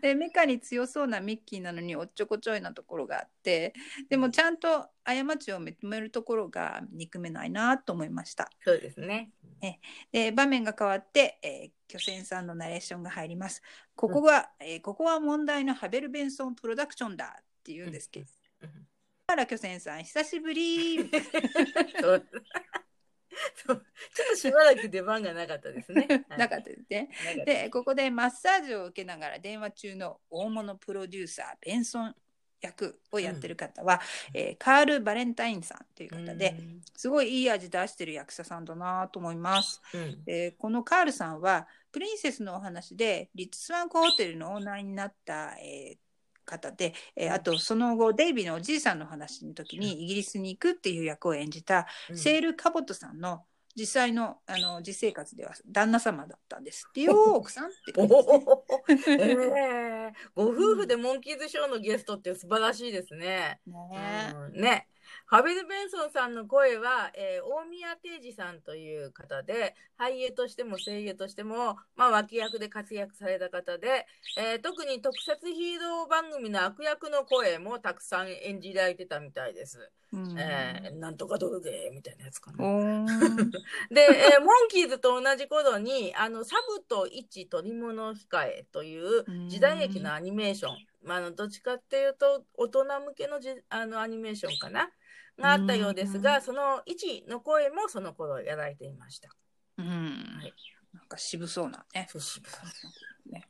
[0.02, 3.74] でメカに強そうなミッキーなのにおっちょこちょいなところがあって
[4.10, 8.50] でもちゃんと過ちを認めるところが憎めないなと思いました。
[8.64, 9.32] そうですね。
[10.12, 13.62] で場面が変わって、えー巨泉さんのナレーションが入ります。
[13.96, 18.26] ここが、えーここは問題のハベル・ベンソンプロダクションだって言うんですけど、
[18.62, 18.70] うん。
[19.28, 21.00] あら巨泉さん久しぶり。
[22.02, 22.26] そう。
[23.66, 23.86] そう。
[24.14, 26.08] ちょっとしばらく出番がなかったですね。
[26.30, 27.10] なかったですね。
[27.46, 32.16] でここでマッサージを受けながら電話中の大物プロデューサーベンソン
[32.62, 34.02] 役をやってる方は、
[34.34, 36.56] えーカール・バレンタインさんという方で、
[36.96, 39.82] すごいいい味出してる役者さんだなと思います。
[39.94, 40.02] うん。
[40.02, 45.98] うんえーこのカールさんはプリンセスのお話でリッツスワンクホテルのオーナーになった、えー
[46.44, 52.18] 方で、えーあとその後デイビーのおじいさんの話の時にイギリスに行くっていう役を演じた、うん。
[52.18, 53.44] セール・カボットさんの
[53.76, 58.40] 実際のあの実生活では旦那様だったんですっていう奥さんってお感じです
[59.16, 59.18] ね。
[59.18, 63.62] お、ええご夫婦でモンキーズショーのゲストって素晴らしいですね。
[63.66, 64.34] ね。
[64.36, 64.62] うん。
[64.62, 64.88] ね。
[65.32, 74.06] ハベル・ベンソンさんの声は、えー大宮定治さんという方で俳優としても声優としても、まあ、脇役で活躍された方で、
[74.38, 79.90] えー特に特撮ヒーロー番組の悪役の声もたくさん演じられてたみたいです。
[80.12, 80.38] うん。
[80.38, 82.58] えーなんとかドルでみたいなやつかな。
[83.90, 94.92] で、えーモンキーズと同じ頃に、あの、サブと一取り物控えという時代劇のアニメーション、まあ、どっちかっていうと、大人向けのじあのアニメーションかな
[95.38, 99.30] があったようですが、うんその一の声もその頃やられていました。
[99.78, 100.54] ううん、はい。
[100.94, 102.08] なんか渋そうなね。
[102.10, 103.32] そう渋そう。
[103.32, 103.48] ね。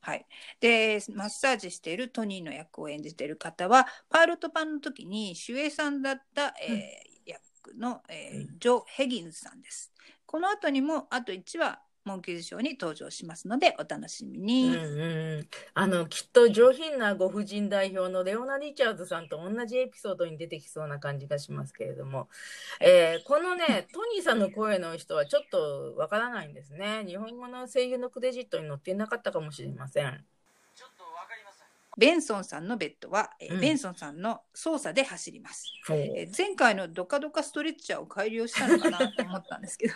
[0.00, 0.26] はい、
[0.60, 7.40] でマッサージしているトニーの役を演じている方はパイロット版の時に守衛さんだった、えー役
[7.78, 8.58] の、えーうん。
[8.58, 9.90] ジョ・ヘギンズさんです。
[10.26, 14.68] この後にもあと1話モンキーズショーに登場しますのでお楽しみに。
[14.68, 22.28] うんうん、あのきっと上品なご婦人代表のレオナ・リチャーズさんと同じエピソードに出てきそうな感じがしますけれども、
[22.80, 27.04] えーこのねトニーさんの声の人はちょっとわからないんですね。
[27.06, 30.24] 日本語の声優のクレジットに載っていなかったかもしれません
[31.96, 33.60] ベンソンさんのベッドは、えーうん。
[33.60, 35.72] ベンソンさんの操作で走ります。
[35.86, 35.98] ほう。
[35.98, 39.94] えー前回のドカドカストレッチャーを改良したのかなと思ったんですけど。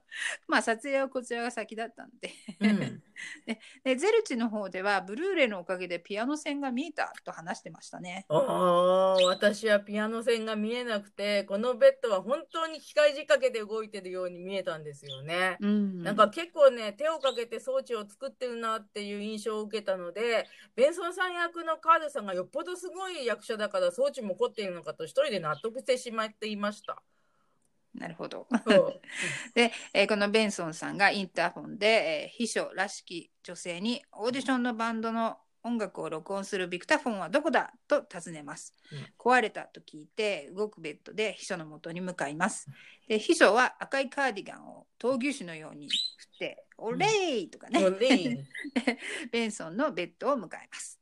[0.48, 2.32] まあ撮影はこちらが先だったんで。
[2.60, 3.02] うん
[3.84, 8.26] でゼルチの方ではブルーレイのおかげでピアノ線が見えたと話してましたね。
[8.28, 15.56] ああ、私はピアノ線が見えなくて、このベッドは本当に機械仕掛けで動いてるように見えたんですよね。
[15.60, 27.02] うんなんか結構ね、手をかけて装置を作ってるなっていう印象を受けたので、ベンソンさん役のカールさんがよっぽどすごい役者だから装置も凝っているのかと一人で納得してしまっていました。
[27.98, 28.46] なるほど。
[29.54, 39.06] で、えーこのベンソンさんがインターホンで、えー秘書らしき女性にオーディションのバンドの音楽を録音するビクタフォンはどこだと尋ねます、うん。
[39.18, 42.66] 壊れたと聞いて動くベッドで秘書のもとに向かいます。
[43.08, 48.46] で秘書は赤いカーディガンを闘牛士のように振って「オレイ!」とかね、もうね、
[49.32, 51.00] ベンソンのベッドを迎えます。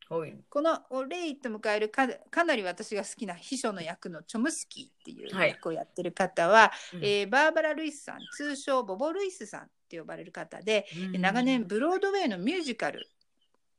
[0.49, 5.51] この「オレイ!」と迎えるかかなり私が好きな秘書の役のチョムスキーっていうはい。
[5.51, 7.05] 役をやってる方は、うん。
[7.05, 10.87] えーバーバラ・ルイスさん通称ボボ・ルイスさんって呼ばれる方で、
[11.19, 13.09] 長年ブロードウェイのミュージカル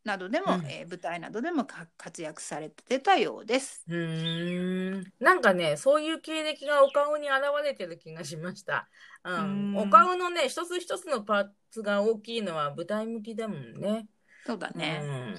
[0.08, 3.84] などでも、うんえー舞台などでもか活躍されてたようです。
[3.89, 8.88] うーんなんかね、そういう経歴がお顔に現れてる気がしました。
[9.26, 14.08] うん、うんお顔のね、一つ一つのパーツが大きいのは舞台向きだもんね。
[14.46, 15.02] そうだね。
[15.04, 15.36] うん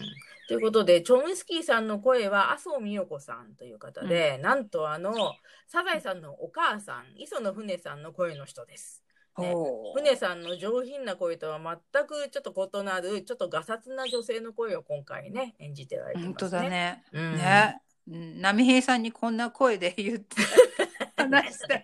[0.49, 5.13] ということで、チョムスキーさんの声は麻生美代子さんという方で、なんとあの、
[5.67, 9.05] サザエさんのお母さん、磯野船さんの声の人です。
[9.41, 9.55] ね
[9.95, 16.27] 船さんの上品な声とは全くちょっと異なる、ちょっとガサツな女性の声を今回ね、演じてられてますね。
[16.27, 17.05] 本当だね。
[17.13, 17.81] うんね。
[17.83, 17.89] うん
[18.41, 20.37] 波平さんにこんな声で言って
[21.17, 21.83] 話した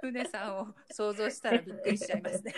[0.00, 2.54] 船さんを想像したらびっくりしちゃいますね。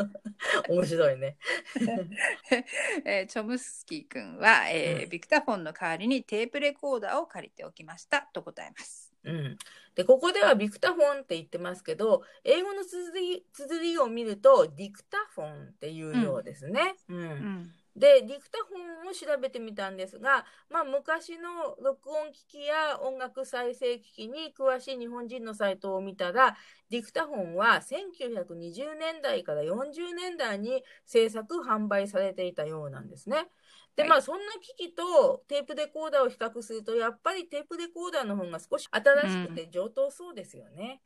[0.68, 1.38] 面白いね。
[3.06, 9.05] えーチョムスキー君は、えーうんビクタフォンの代わりにテープレコーダーを借りておきましたと答えます。
[9.26, 9.58] うん、
[9.94, 16.96] でここではビクタフォンって言ってますけど英語の綴り綴りを見るとディクタフォンっていうようですね。
[17.08, 26.56] うんうんでディクタフォンを調べてみたんですが、まあ、昔の録音機器や音楽再生機器に詳しい日本人のサイトを見たら
[26.90, 33.48] ディクタフォンは1920年代から40年代に制作販売されていたようなんですね。
[33.96, 41.00] ではいまあそんな機器とテープレコーダーを比較するとやっぱりテープレコーダーの方が少し新しくて上等そうですよね。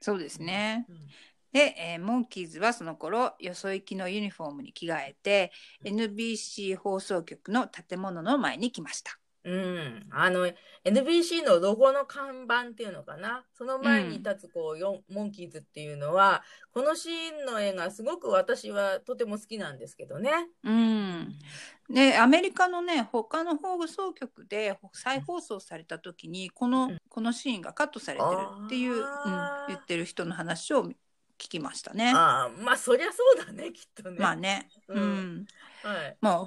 [0.00, 0.86] そうですね。
[0.88, 0.96] うん
[1.52, 5.50] で、えーモンキーズはその頃よそ行きのユニフォームに着替えて
[5.84, 9.18] NBC 放送局の建物の前に来ました。
[9.44, 10.46] うん、あの
[10.84, 20.32] NBC のロゴの看板っていうのかなその前に立つこう、よモンキーズっていうのはこのシーンの絵がすごく私はとても好きなんですけどね。
[20.64, 21.34] うん、
[21.90, 26.98] でアメリカのね他の放送局で再放送された時にこの,、うん。
[27.08, 28.30] このシーンがカットされてる
[28.66, 29.04] っていう、うん
[29.68, 30.92] 言ってる人の話を聞
[31.36, 32.12] きましたね。
[32.14, 34.16] ああまあそりゃそうだねきっとね。
[34.18, 35.36] まあね、ううん。
[35.36, 35.46] ん
[35.82, 36.46] はい、まあ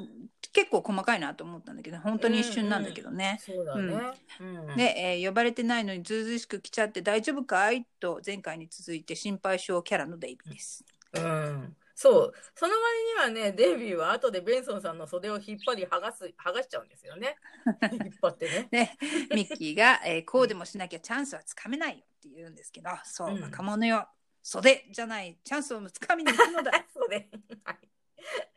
[0.52, 3.40] 結構細かいなと思ったんだけど本当に一瞬なんだけどね。
[3.40, 3.96] そうだね。
[4.40, 4.76] うん。
[4.76, 7.88] で、えー呼ばれてないのにずうずうしく来ちゃって大丈夫かい？
[8.00, 10.84] と前回に続いて心配性キャラのデイビーです。
[11.14, 12.34] うん、そう。
[12.56, 17.38] その割にはねデイビーは後でベンソンさんの袖を引っ張り剥がす剥がしちゃうんですよね。
[17.94, 18.68] 引っ張ってね。
[18.72, 23.44] でミッキーが、えーこうでもしなきゃチャンスはつかめないよって言うんですけどそう、うん。
[23.44, 24.10] 若者よ。
[24.42, 25.38] 袖じゃない。
[25.44, 26.72] チャンスをつかみに行くのだ。
[26.92, 27.30] そうね。
[27.64, 27.80] はい。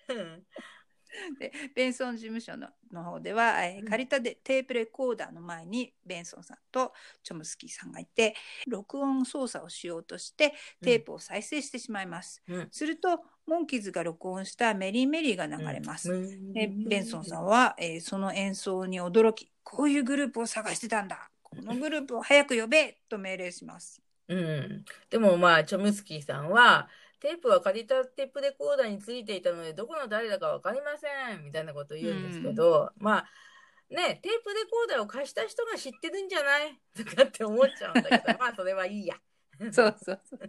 [0.09, 0.47] うん
[1.39, 3.89] でベンソン事務所のの方では、えーうん。
[3.89, 8.35] 借りたでテープレコーダーの前にベンソンさんとチョムスキーさんがいて
[8.67, 12.69] 録音操作をしようとしてテープを再生してしまいます、うん。
[12.71, 16.53] するとモンキーズが録音したメリーメリーが流れます、うん。
[16.53, 21.31] でベンソンさんは、えーその演奏に驚きこういうグループを探してたんだ。
[21.43, 24.03] このグループを早く呼べと命令します。
[24.29, 26.89] うん、でもまあチョムスキーさんは
[27.25, 33.27] テープは借りたテープレコーダーについていたのでどこの誰だか分かりませんみたいなことを言うんですけど、まあ
[33.89, 36.79] ねテープレコーダーを貸した人が知ってるんじゃない？
[36.95, 39.17] とかって思っちゃうんだけど まあそれはいいや。
[39.73, 40.41] そうそうそう。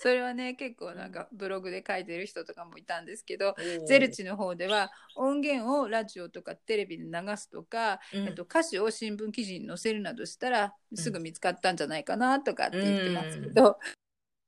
[0.00, 3.54] それはね結構なんかブログで書いてる人とかもいたんですけど、
[3.86, 8.26] ゼルチの方では音源をラジオとかテレビで流すとか、うん。
[8.26, 13.78] えっと、歌詞を新聞記事に載せるなどしたらすぐ見つかったんじゃないかなとかって言ってますけど、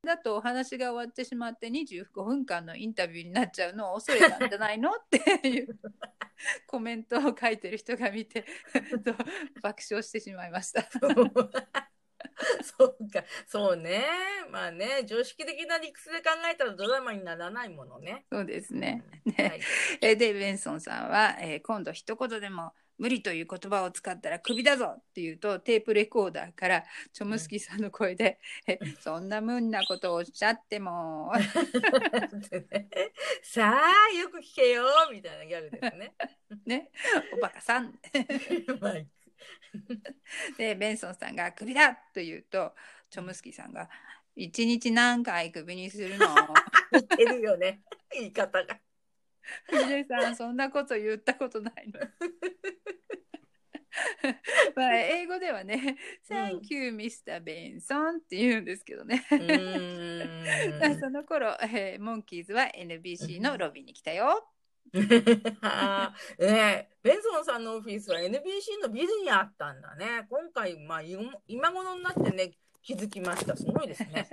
[0.08, 4.90] だとお話が終わってしまって25分間のインタビューになっちゃうのを恐れたんじゃないの？
[4.90, 5.78] っていう
[6.66, 8.44] コメントを書いてる人が見て
[9.62, 10.82] 爆笑してしまいました。
[12.62, 14.04] そうか、そうね。
[14.50, 18.26] まあね、常識的な理屈で考えたらドラマにならないものね。
[18.30, 19.04] そうですね。
[19.24, 19.60] ねはい、
[20.00, 31.32] えーでベンソンさんは、えー今度一言でも無理という言葉を使ったらクビだぞって言うとテープレコーダーからチョムスキーさんの声で「えそんな無んなことをおっしゃっても
[33.42, 33.76] さあ、
[34.16, 36.14] よく聞けよみたいなギャグですね。
[36.66, 36.90] ね
[37.32, 37.98] おバカさん」
[40.58, 42.74] でベンソンさんが「クビだ!」と言うと
[43.10, 43.88] チョムスキーさんが
[44.34, 46.26] 「一日何回クビにするの?
[46.90, 47.80] ク似てるよね。
[48.12, 48.80] 言い方が。」
[49.70, 52.00] ヒデさんそんなこと言ったことないの。
[54.76, 55.96] まあ英語ではね
[56.30, 57.42] 「うん Thank you, Mr.
[57.42, 59.24] Benson」って言うんですけどね。
[61.00, 64.48] その頃、えーモンキーズは NBC のロビーに来たよ。
[65.60, 70.26] あーねえベンソンさんのオフィスは NBC のビルにあったんだね。
[70.30, 73.56] 今回、まあ、今今頃になってね、気づきました。
[73.56, 74.28] すごいですね。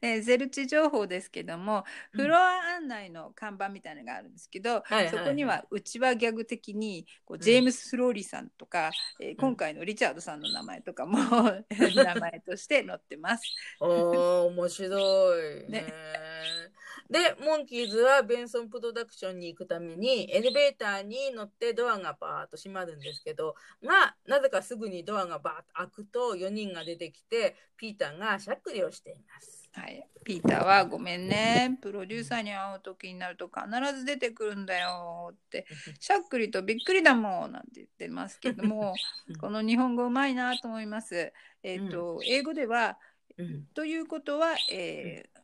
[0.00, 2.20] で ゼルチ情報ですけども、うん。
[2.22, 11.18] フロア案内の看板みたいなのがあるんですけど、はいはいそこにはうちはギャグ的にこうジェームス・フローリーさんとか、えー今回のリチャードさんの名前とかも
[11.70, 13.44] 名前として載ってます。
[13.80, 15.66] おー、面白い。
[15.70, 15.82] ね。
[15.82, 16.75] ね
[17.10, 29.66] で、モンキーズはベンソンプロダクションに行くためにエレベーターに乗ってドアがバーッと閉まるんですけど、が、なぜかすぐにドアがバーッと開くと4人が出てきて、ピーターがしゃっくりをしています。
[29.76, 35.66] はい、ピーターは「ごめんねプロデューサーに会う時になると必ず出てくるんだよ」って
[36.00, 38.94] 「しゃっくりとびっくりだもん」なんて言ってますけども
[39.28, 39.36] うん。
[39.36, 41.30] この日本語うまいなと思います。
[41.62, 42.98] えっ、と、英語では
[43.36, 43.66] うん。
[43.74, 45.35] ということは、えー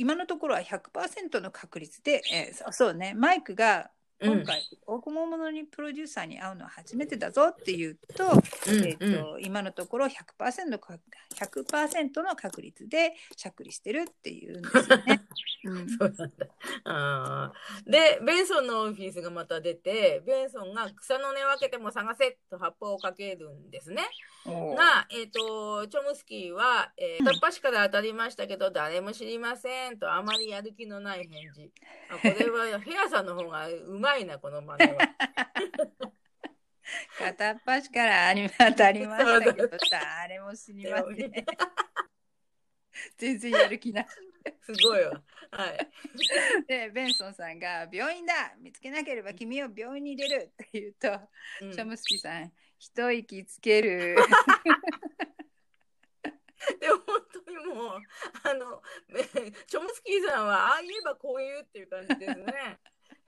[0.00, 3.12] 今のところは100%の確率で、えーそそうね。
[3.14, 3.90] マイクが
[4.22, 10.98] 今回、大物物にプロデューサーに会うのは初めてだぞっていうと,、うんえーと今のところ 100%, のか
[11.34, 15.22] 100%の確率でしゃっくりしてるっていうんですよね。
[15.64, 16.46] うんそうなんだ。
[16.84, 24.02] あーで、ベンソンのオフィスがまた出て、ベンソンが草の根分けても探せと発砲をかけるんですね。
[24.46, 31.70] が、えっ、と、チョムスキーは、えー、片っ端から当たりましたけど、誰も知りませんと、あまりやる気のない返事。
[32.10, 34.98] あこれはヘアさんの方がうまいな、この真似は。
[37.18, 41.32] 片っ端からあり当たりましたけど誰も知りません。
[43.16, 44.06] 全然やる気ない。
[44.62, 45.22] すごいわ。
[45.52, 45.90] はい。
[46.66, 51.28] でベンソンさんが「病院だ見つけなければ君を病院に入れる」って言うと、
[51.62, 54.16] うんチョムスキーさん一息つける
[56.80, 58.02] でも本当にもう、
[58.42, 59.24] あの、ね
[59.66, 62.78] チョムスキーさんは、ああ言えばこう言うっていう感じですね。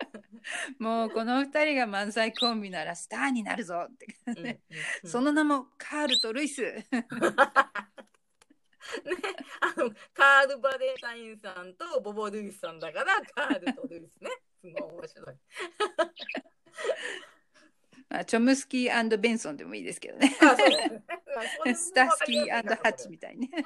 [0.78, 4.60] もうこの二人が漫才コンビならスターになるぞって、うんうんね
[5.04, 5.10] うん。
[5.10, 6.62] その名もカールとルイス。
[9.04, 9.12] ね、
[9.60, 14.30] あのカール・バレンタインさんとボボ・ルイスさんだからカールとルイスね。
[14.60, 15.36] すごい面白い。
[18.08, 20.36] まあチョムスキーベンソンでもいいですけどね。
[20.40, 20.68] ああそ
[21.64, 23.64] れもスタスキーハッチみたいにね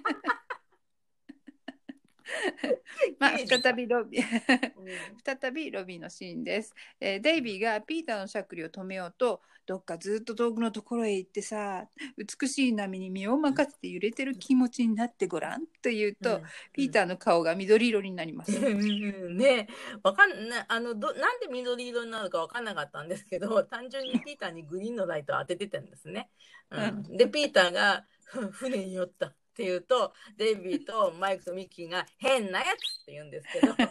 [3.18, 4.72] まあ再びロビー。
[4.76, 5.40] うん。
[5.40, 16.40] 再びロビーのシーンです、えーデイビーがピーターのしゃっくりを止めようとどっかずっと遠くのところへ行ってさ美しい波に身を任せて揺れてる気持ちになってごらんと言うと、
[16.72, 19.36] ピーターの顔が緑色になります、うん。
[19.36, 19.66] ね。
[20.04, 26.30] わかんなあのどなんで緑色になるかわかんなかったんですけど 単純にピーターにグリーンのライトを当ててたんですね。
[26.70, 32.68] うん、でピーターがふ 船に酔ったって言うとデイビーとマイクとミッキーが「変なやつ」
[33.02, 33.88] って言うんですけど まあ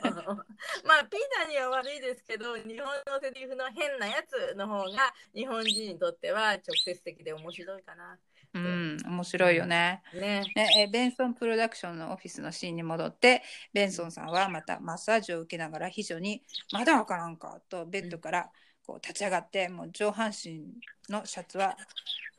[1.09, 8.19] ピーターには悪いですけど日本のセリフの「変なやつ」の方が日本人にとっては直接的で面白いかな。
[8.53, 10.43] うん面白いよねね。
[10.55, 18.51] ねえーベンソンプロダクションのオフィスのシーンに戻ってベンソンさんはまたマッサージを受けながら非常に「まだわからんか」とベッドから
[18.85, 20.61] こう立ち上がってもう上半身
[21.09, 21.77] のシャツは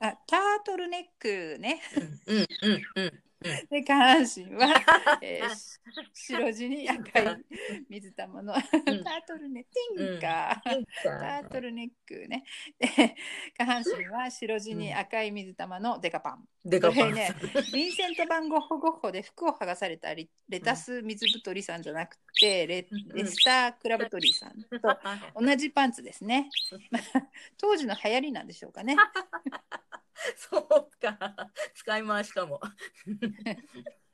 [0.00, 1.80] あタートルネックね。
[2.26, 3.12] うんうんうん
[3.70, 4.68] で下半身は、
[5.22, 5.78] えーし
[6.12, 7.44] 白地に赤い
[7.88, 8.62] 水玉のター
[9.26, 10.84] トルネティンカー。
[11.02, 12.44] タートルネックね。
[12.78, 13.16] で
[13.56, 16.48] 下半身は白地に赤い水玉のデカパン。
[16.64, 17.14] でかパン。
[17.14, 24.98] ね、ヴィンセント・バンゴッホ・ゴッホで服を剥がされたリレタス水太りさんじゃなくて、レレスター・クラブトリーさんと
[25.40, 26.50] 同じパンツですね。
[26.90, 27.02] まあ
[27.56, 28.96] 当時の流行りなんでしょうかね。
[30.36, 31.18] そうか。
[31.74, 32.60] 使い回しかも。
[32.62, 32.74] あ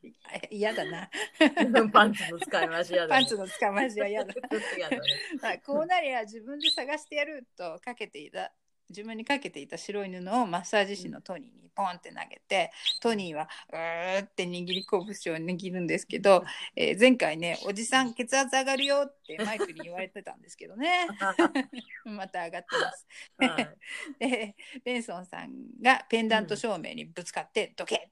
[0.50, 1.10] 嫌だな。
[1.92, 4.34] パンツの使い回しやだ、パンツの使い回しは嫌だ。
[4.78, 5.02] やだね。
[5.40, 8.52] まあこうなりゃ自分で探してやるとかけていた
[8.92, 12.70] 自分にかけていた白い布をマッサージ師のトニーにポンって投げて
[13.00, 16.44] トニーはうーって握り拳を握るんですけど、
[16.76, 21.08] えー前回ねおじさん血圧上がるよってマイクに言われてたんですけどね。
[22.04, 23.06] また上がってます。
[23.38, 23.78] はい。
[24.20, 28.10] でベンソンさんがペンダント照明にぶつかってドケ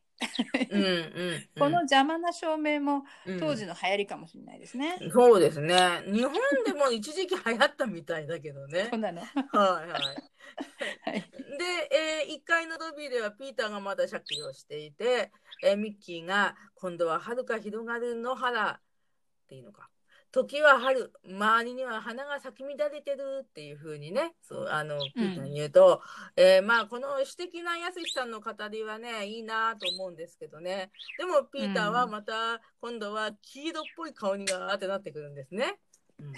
[0.71, 1.49] うんうん。
[1.59, 4.99] この邪魔な照明もうん当時の流行りかもしれないですね。
[5.13, 6.03] そうですね。
[6.07, 6.33] 日本
[6.67, 8.97] でも一時期流行ったみたいだけどねこ。
[8.97, 9.21] んなの。
[9.21, 9.91] はいはい。
[9.91, 15.31] はいで、えー、1階のロビーではピーターがまだしゃっきりをしていて、
[15.63, 19.89] えーミッキーが今度は遥か広がる野原っていうのか。
[20.33, 26.01] 時は春、周りには花が咲き乱れてるっていう風にね、そう、あの、ピーターに言うと、
[26.37, 30.93] えーまあ、この詩的なやすしさんの語りはね、いいなと思うんですけどね。
[31.19, 35.79] でも、ピーターはまた、今度は黄色っぽい顔にがーってなってくるんですね。
[36.21, 36.33] うん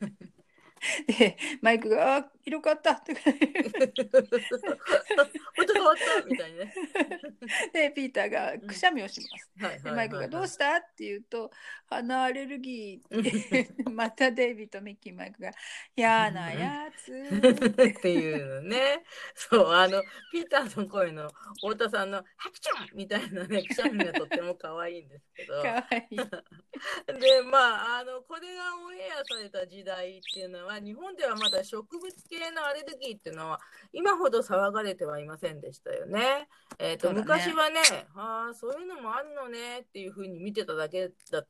[1.06, 3.32] でマイクが「あー広かった」とか本
[5.66, 6.74] 当変わったみたいなね。
[7.72, 9.50] でピーターがくしゃみをします。
[9.64, 11.50] はいでマイクが「どうした?」って言うと
[11.88, 15.52] 「鼻アレルギー」って またデイビッド・ミッキーマイクが
[15.94, 19.04] 「やなやつ」っていうのね。
[19.34, 25.62] そう、あの、ピーターの声の太田さんのハクチョンみたいなね、くしゃみがとっても可愛いんですけど。
[25.62, 26.16] かわいい。
[27.20, 33.60] で、まあ、あの、これがオンエアされた時代っていうのは、日本ではまだ植物系のアレルギーっていうのは、
[33.92, 36.48] 今ほど騒がれてはいませんでしたよね。
[36.78, 37.80] えっ、と、そうだね昔はね、
[38.14, 41.48] ああ、そういうのもあるのねっていうふうに見てただけだっ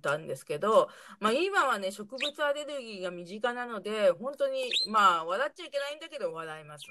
[0.00, 0.88] たんですけど、
[1.20, 6.84] まあ、今はね、植物アレルギーが身近なので、本当に、まあ、笑っちゃいけないんだけど、笑います。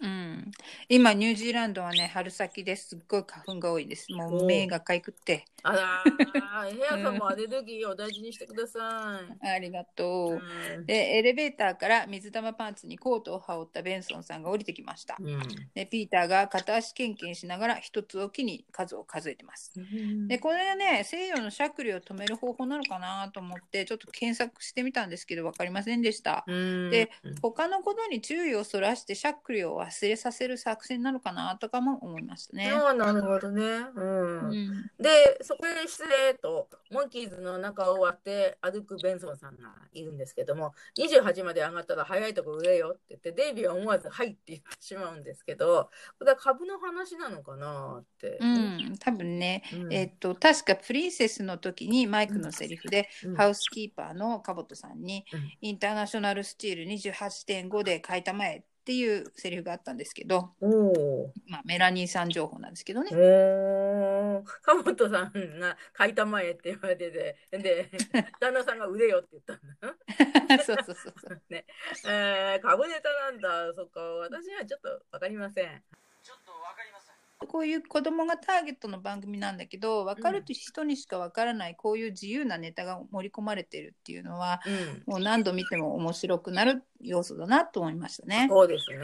[0.00, 0.50] うん、
[0.88, 4.12] 今ニュージーランドはね春先ですっごい花粉が多いです。
[4.12, 9.48] もう目がかゆくってあらー、部屋さんもアレルギーを大事にしてください。
[9.48, 10.32] ありがとう。
[10.32, 15.16] うんでエレベーターから水玉パンツにコートを羽織ったベンソンさんが降りてきました。
[15.18, 15.40] うん
[15.74, 19.72] でピーターが片足けんけんしながら一つおきに数を数えてます。
[20.26, 26.44] でこれはね西洋のしゃくりを止める方法なのかなと思ってちょっと検索してみたんですけど分かりませんでした。
[26.46, 32.70] うんで他のことに注意をそらしてしゃくりを忘れさせる作戦なのかなとかも思いましたね。
[32.72, 33.62] ああ、なるほどね。
[33.94, 34.38] うん。
[34.40, 48.38] うんで、そこで失礼と、モンキーズの中を割って歩くベンソンさんがいるんですけども、28まで上がったら早いとこ売れよって言って、デイビーは思わずはいって言ってしまうんですけど、これは株の話なのかなって。
[48.40, 61.32] うん、多分ね、うんえっと確かプリンセスの時にマイクのセリフで、うんハウスキーパーのカボトさんに、うんインターナショナルスチール28.5で買いたまえっていうセリフがあったんですけど、おお。
[61.46, 63.10] まあ、メラニーさん情報なんですけどね。
[63.12, 67.90] おー、カモトさんが買いたまえって言われてて、で、
[68.40, 70.62] 旦那さんが売れよって言ったんだ。
[70.64, 71.42] そうそうそうそう。
[71.48, 71.64] ね、
[72.06, 73.72] えー、株ネタなんだ。
[73.74, 75.82] そっか、私にはちょっとわかりません。
[77.46, 85.02] こういう子供がターゲットの番組なんだけど分かる人にしか分からないこういう自由なネタが盛り込まれてるっていうのはうん。
[85.06, 88.46] もう何度見ても面白くなる要素だなと思いましたね。
[88.48, 88.96] そうですね。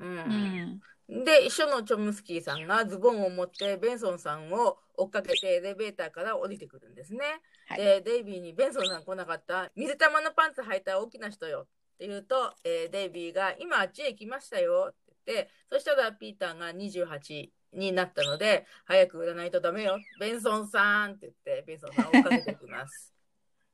[0.00, 0.80] ううん。
[1.20, 7.20] ん、で、一緒のチョムスキーさんがズボンを持ってベンソンさんを追っかけてエレベーターから降りてくるんですね。
[7.66, 19.98] はいで、デイビーにベンソンさん来なかった水玉のパンツ履いた大きな人よって言うと、えーデイビーが今あっちへ来ましたよって言って、そしたらピーターが28になったので、早く売らないとダメよ。
[20.18, 23.14] ベンソンさんって言って、ベンソンさんを追っかけてきます。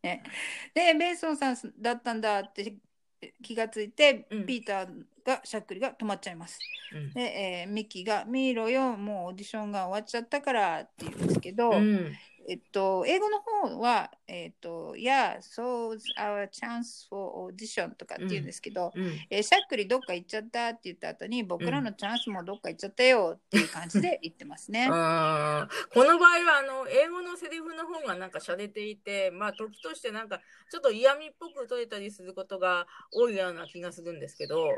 [0.75, 2.77] でベンソンさんだったんだって
[3.43, 6.61] 気がついて、うんピーターがしゃっくりが止まっちゃいます。
[6.93, 12.13] うんで、えーミッキーが「見ろよもうオーディションが終わっちゃったから」って言うんですけど、うん
[12.49, 24.87] えっと、英語の方は「えっと、Yeah, so our chance for audition」とかって言うんですけど、うんえーしゃっくりどっか行っちゃったって言った後に僕らのチャンスもどっか行っちゃったよっていう感じで言ってますね。
[25.93, 30.41] この場合はあの英語のセリフの方がなんか洒落ていて、まあ時としてなんか
[30.71, 34.69] ちょっと嫌味っぽく取れたりすることが多いような気がするんですけど、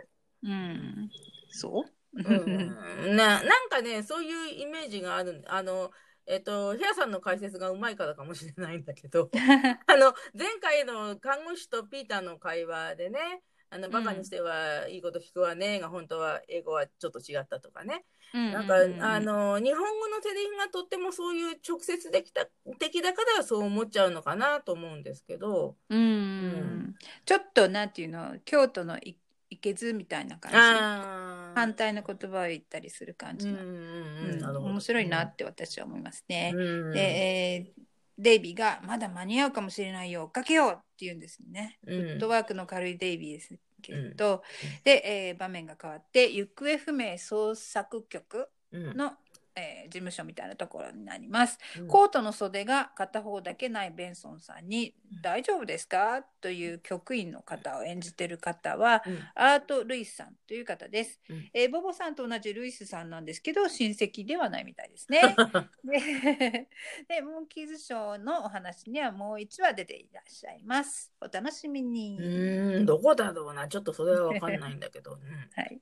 [0.43, 1.11] うん、
[1.51, 1.93] そう？
[2.15, 5.91] うん、ななんかねそういうイメージがあるんあの
[6.29, 9.31] えっ、と、ヘアさんの解説がうまいからかもしれないんだけど、
[9.87, 18.05] あの、前回の看護師とピーターの会話でね、あの、バカにしてはいいこと聞くわね、が本当は英語はちょっと違ったとかね。
[18.35, 22.47] なんか、あの、日本語のセリフがとってもそういう直接的だ
[22.79, 25.77] 的だからそう思っちゃうのかなと思うんですけど。
[25.89, 29.19] うん、んちょっとなんていうの京都のいい
[29.61, 30.57] けずみたいな感じ。
[30.59, 34.57] あ反対の言葉を言ったりする感じの、うん。
[34.65, 36.53] 面白いなって私は思いますね。
[36.55, 36.93] うん。
[36.93, 37.83] で、えー
[38.21, 41.79] デイビーがまだ間に合うかもしれないよ追っかけようって言うんですね。
[41.87, 42.01] うん。
[42.01, 44.43] フットワークの軽いデイビーですけれど、
[44.83, 48.97] で、えー場面が変わって行方不明捜索局うん。
[48.97, 49.13] の、
[49.59, 51.59] えー事務所みたいなところになります。
[51.79, 65.21] うんコートの袖が片方だけないベンソンさんに「大丈夫ですか?」という局員の方を演じてる方はうんアート・ルイスさんという方です、うんえーボボさんと同じルイスさんなんですけど親戚ではないみたいですね。
[65.85, 66.69] で
[67.09, 71.13] でモンキーズショーのお話にはもう1話出ていらっしゃいます。
[71.21, 72.19] お楽しみに。
[72.19, 73.69] うーん、どこだろうな。
[73.69, 75.13] ちょっとそれはわかんないんだけど。
[75.13, 75.19] うん
[75.55, 75.81] はい、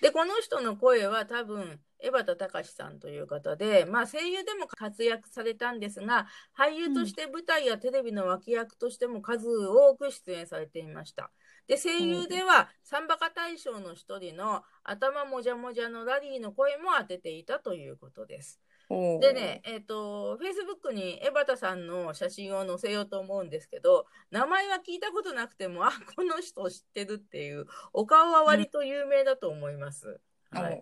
[0.00, 6.26] で、この人の声は多分、江端隆さんという方で、まあ声優でも活躍されたんですが、
[6.56, 11.30] 俳優として舞台やテレビの脇役としても数多く出演されていました。
[11.66, 18.60] で、声優では、サンバカ大賞の一人の頭もじゃもじゃのラリーの声も当てていたということです。
[18.88, 30.20] でね、えっ、と、Facebook に江端さんの写真を載せようと思うんですけど、名前は聞いたことなくても、あ、この人知ってるっていう、お顔は割と有名だと思います。
[30.52, 30.80] はい。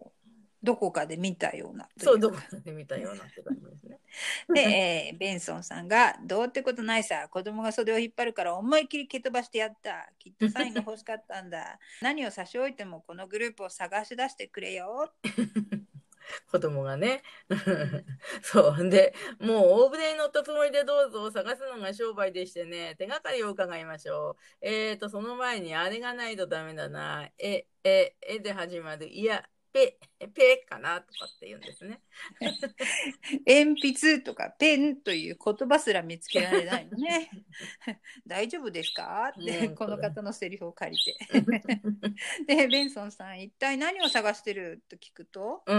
[0.64, 4.00] どこかで見たようなそう、どこかで見たようなって感じですね。
[4.52, 15.12] で、えーベンソンさんが「どうってことないさ子供が袖を引っ張るから思いっきり蹴飛ばしてやったきっとサインが欲しかったんだ 何を差し置いてもこのグループを探し出してくれよ
[16.50, 17.22] 子供がね。
[18.42, 18.88] そう。
[18.88, 24.66] で、もう大船に乗ったつもりでどうぞ探すのが商売でしてね、手がかりを伺いましょう。
[24.66, 27.28] えーと、その前にあれがないとダメだな。
[27.38, 29.08] え、え、えで始まる。
[29.08, 29.98] いや、ペ、
[30.32, 32.00] ペかなとかって言うんですね。
[33.44, 37.28] 鉛筆とかペンという言葉すら見つけられないのね
[38.24, 39.32] 大丈夫ですか？
[39.38, 41.16] ってうんこの方のセリフを借りて
[42.46, 44.80] でベンソンさん一体何を探してる？
[44.88, 45.78] と聞くとうん。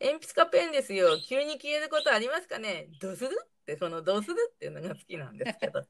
[0.00, 1.18] 鉛筆かペンですよ。
[1.20, 2.88] 急に消えることありますかね？
[3.00, 5.82] どうするって、そのどうするっていうのが好きなんですけど。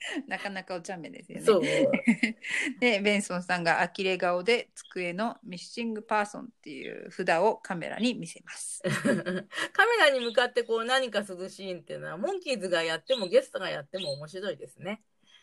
[0.28, 1.62] なかなかお茶目ですよねそう。
[2.80, 8.82] でベンソンさんが呆れ顔で机のミッシングパーソンっていう札をカメラに見せます。
[9.72, 15.02] カメラに向かってこう何かするシーンっていうのは、モンキーズがやってもゲストがやっても面白いですね。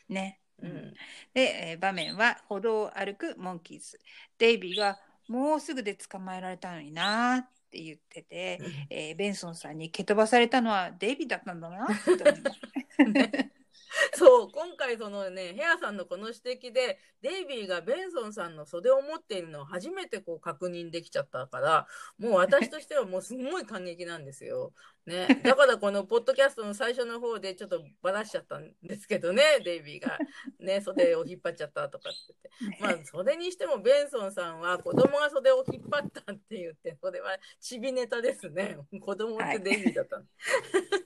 [0.09, 0.39] ね。
[0.61, 0.93] うん。
[1.33, 3.99] で、えー場面は歩道を歩くモンキーズ。
[4.37, 13.60] デイビーがもうすぐで捕まえられたのになって言ってて、えーベンソンさんに蹴飛ばされたのはデイビーだったんだなって思います。
[14.15, 21.87] そう、今回そのね、ヘアさんのこの指摘で、デイビーがベンソンさんの袖を持っているのを初めてこう確認できちゃったから、
[22.17, 24.73] もう私としてはもうすごい感激なんですよ。
[25.05, 25.41] ね。
[25.43, 30.17] だからこのポッドキャストの最初の方でちょっとばらしちゃったんですけどね、デイビーが。
[30.59, 32.81] ね、袖を引っ張っちゃったとかって言って。
[32.81, 38.77] まあ、それにしてもベンソンさんは子供が袖を引っ張ったって言って、それはちびネタですね。
[39.01, 40.25] 子供ってデイビーだったの。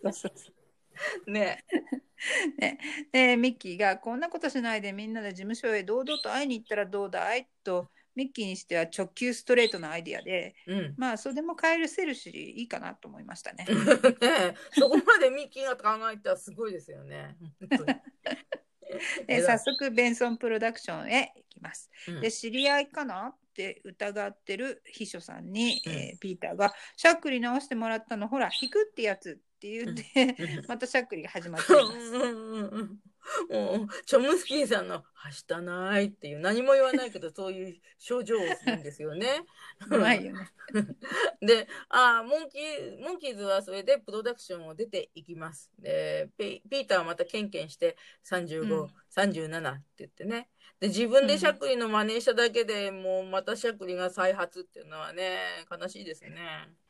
[0.04, 0.65] そうそうそう
[1.28, 1.64] ね。
[2.58, 2.80] ね、
[3.12, 10.94] でミッキーがこんなことしないでみんなで事務所へ堂々と会いに行ったらどうだいとミッキーにしては直球ストレートなアイディアでうん。
[10.98, 13.66] まあそれでも帰るせるしいいかなと思いましたね。
[14.72, 17.36] そこまでミッキーが考えたらすごいですよね。
[19.28, 21.90] で早速ベンソンプロダクションへ行きます。
[22.08, 30.66] うんで知り合いかなって疑ってる秘書さんに、うんえーピーターが「しゃっくり直してもらったのほら引くってやつ」って言って、うん。
[30.68, 31.98] またしゃっくりが始まっています。
[31.98, 33.00] うんうんうん
[33.50, 33.80] うん。
[33.80, 39.44] もうチョムスキーさんの「はしたない」っていう何も言わないけどそういう症状をするんですよね。
[39.92, 40.52] うまいよね。
[41.42, 45.72] で、あーモンキー、モンキーズはそれでプロダクションを出ていきます。
[45.80, 50.50] で、ピピーターはまたケンケンして35、うん37って言ってね。
[50.80, 56.36] で、自分でしゃっくりの真似しただけでもうまたしゃっくりが再発っていうのはね、悲しいですね。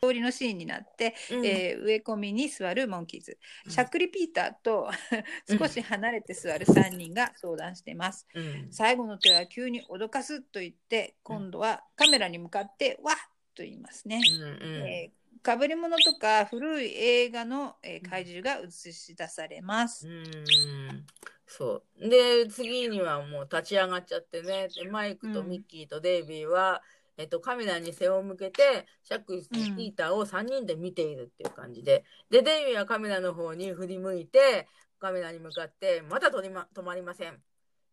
[0.01, 4.89] 通りのシーンになって、うんえー植え込みに座るモンキーズうんしゃっくりピーターと
[5.47, 8.24] 少し離れて座る3人が相談しています。
[8.33, 8.67] うん。
[8.71, 13.15] 最後の手は急に脅かすと言って今度はカメラに向かってわっ
[13.55, 14.21] と言いますね。
[14.27, 14.87] うんうん。
[14.87, 20.07] えーかぶり物とか古い映画の、えー怪獣が映し出されます。
[20.07, 21.05] うん
[21.45, 22.09] そう。
[22.09, 26.81] で、次にはもう立ち上がっちゃってね、でマイクとミッキーとデイビーは、
[27.17, 34.67] えっと、カメラに背を向けて、シャックス、ピーターを3人で見ているっていう感じで、で、デイビーはカメラの方に振り向いて、
[34.99, 37.39] カメラに向かって、まだ止りま止まりません。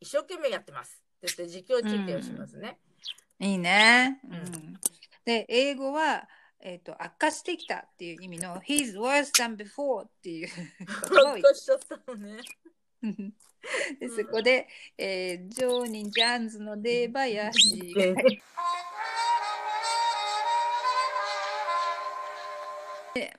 [0.03, 1.03] 一生懸命やってます。
[1.27, 2.79] って言って実況中継をしますね。
[3.39, 4.21] いいね。
[4.25, 4.81] うんうん
[5.25, 6.29] で、英語は、
[6.59, 10.49] えっ、と、悪化してきたっていう意味の He's worse than before っていう
[11.03, 12.43] ことをほっとしちゃったのね。
[14.01, 14.67] でそこで、
[14.99, 17.79] えージョーニー・ジャーンズの出囃子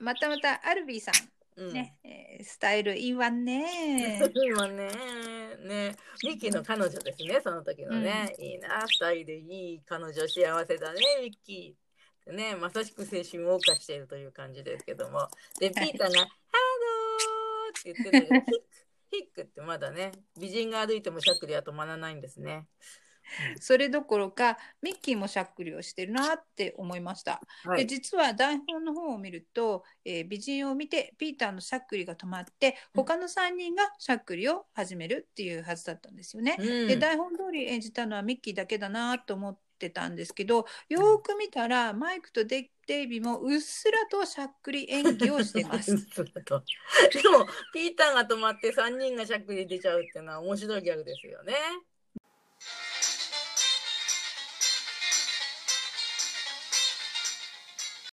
[0.00, 4.20] またまたアルビーさうんん、ねえースタイルいいわね。
[4.34, 4.90] 今ね、
[5.64, 12.32] ね、ミッキーの彼女ですね、その時のね、いいな、スタイルいい彼女幸せだね、ミッキー。
[12.32, 15.28] ね、まさしく青春を謳歌しているという感じですけども。
[15.60, 18.62] で、ピーターが、ハローって言ってるけど、ヒック、
[19.10, 22.66] ヒックってまだね、美人が歩いてもしゃっくりは止まらないんですね。
[23.60, 27.40] それどころかミッキーもしゃっくりをしてるなって思いました。
[27.64, 27.86] ではい。
[27.86, 36.56] 実は台本の方を見ると、えー美人を見てピーターのしゃっくりが止まって他の3人がしゃっくりを始めるっていうはずだったんですよね。
[36.58, 45.94] うんで台本通り演じたのはミッキーだけだなと思ってたんですけどよーく見たらマイクとデデイビーもうっすらとしゃっくり演技をしてます。
[45.96, 51.54] でも、ピーターが止まって3人がしゃっくり出ちゃうっていうのは面白いギャグですよね。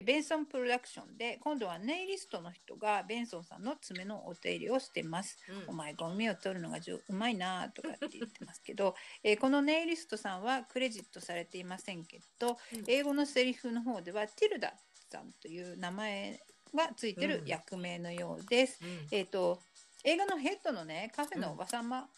[0.03, 5.37] ベンソンプロダクションで今度はネイリストの人がベンソンさんの爪のお手入れをしてます。
[5.67, 5.73] うん。
[5.73, 12.83] お前ゴミを取るのがじゅうまいなとかって言ってますけど、 えーこのネイリストさんはクレジットされていませんけど、うん。
[12.87, 14.73] 英語のセリフの方ではティルダ
[15.09, 16.41] さんという名前
[16.73, 17.47] がついてるうん。
[17.47, 18.79] 役名のようです。
[18.81, 19.07] うん。
[19.11, 19.61] えっ、と
[20.05, 22.09] 映画のヘッドのねカフェのおばさま、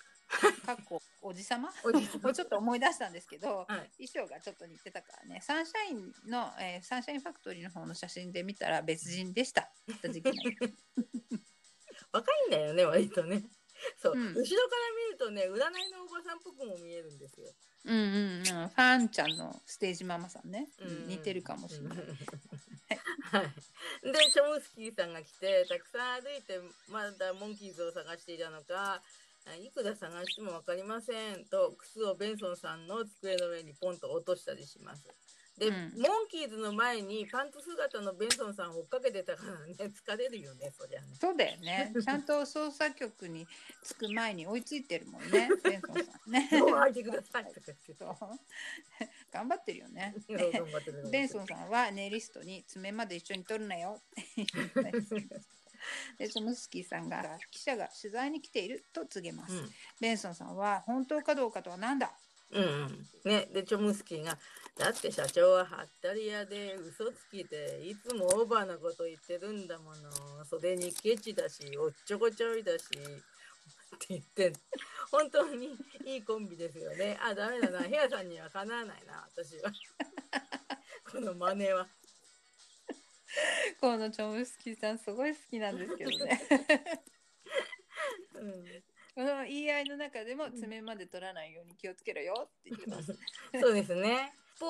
[0.65, 1.69] かっこおじさま。
[1.83, 1.91] を
[2.33, 4.07] ちょっと思い出したんですけど、はい。
[4.07, 5.41] 衣装がちょっと似てたからね。
[5.41, 9.69] サンシャインの、えーサンシャインファクトリーの方の写真で見たら別人でした。
[12.11, 13.43] 若いんだよね、割とね。
[13.97, 14.33] そう、うん。
[14.33, 17.51] 後ろから見るとね、占いのおばさんっぽくも見えるんですよ。
[17.83, 20.87] うんうんうん、ファンちゃんのステージママさんね、うん。
[20.87, 21.97] うん似てるかもしれない。
[23.31, 23.45] はい。
[24.03, 26.59] で、チョムスキーさんが来て、たくさん歩いて、
[26.89, 29.01] まだモンキーズを探していたのか、
[29.61, 35.03] いくら探しても分かりませんと、靴をベンソンさんの机の上にポンと落としたりします。
[35.57, 41.07] で、うんモンキーズの前にパンツ姿のベンソンさんを追っかけてたからね、疲れるよね、そりゃね。
[41.19, 41.93] そうだよね。
[42.03, 43.45] ちゃんと捜査局に
[43.83, 46.49] 着く前に追いついてるもんね、 ベンソンさんね。
[46.51, 47.93] どう開いてくださいとか言って。
[47.93, 48.17] そう
[49.31, 50.15] 頑張ってるよね。
[51.11, 54.01] ベンソンさんはネイリストに爪まで一緒に取るなよ
[56.17, 59.53] ですけどでチョムスキーさんが記者が取材に来ていると告げます。
[59.55, 59.73] うん。
[59.99, 62.11] ベンソンさんは本当かどうかとはなんだ？
[62.51, 64.37] うんうん、ねでチョムスキーが
[64.77, 70.45] 「だって社長はハッタリ屋で嘘つきでいつもオーバーなこと言ってるんだもの。
[70.45, 72.83] それにケチだしおっちょこちょいだし」
[73.95, 74.53] って言って
[75.09, 77.17] 本当にいいコンビですよね。
[77.21, 77.79] あダメだな。
[77.83, 79.71] ヘアさんにはかなわないな私は。
[81.09, 81.87] この真似は
[83.79, 86.41] このチョムスキーさんすごい好きなんですけどね。
[88.35, 93.13] うんこの言い合いの中でも爪まで取らないように気をつけろよって言ってます。
[93.59, 94.33] そうですね。
[94.55, 94.67] 一方、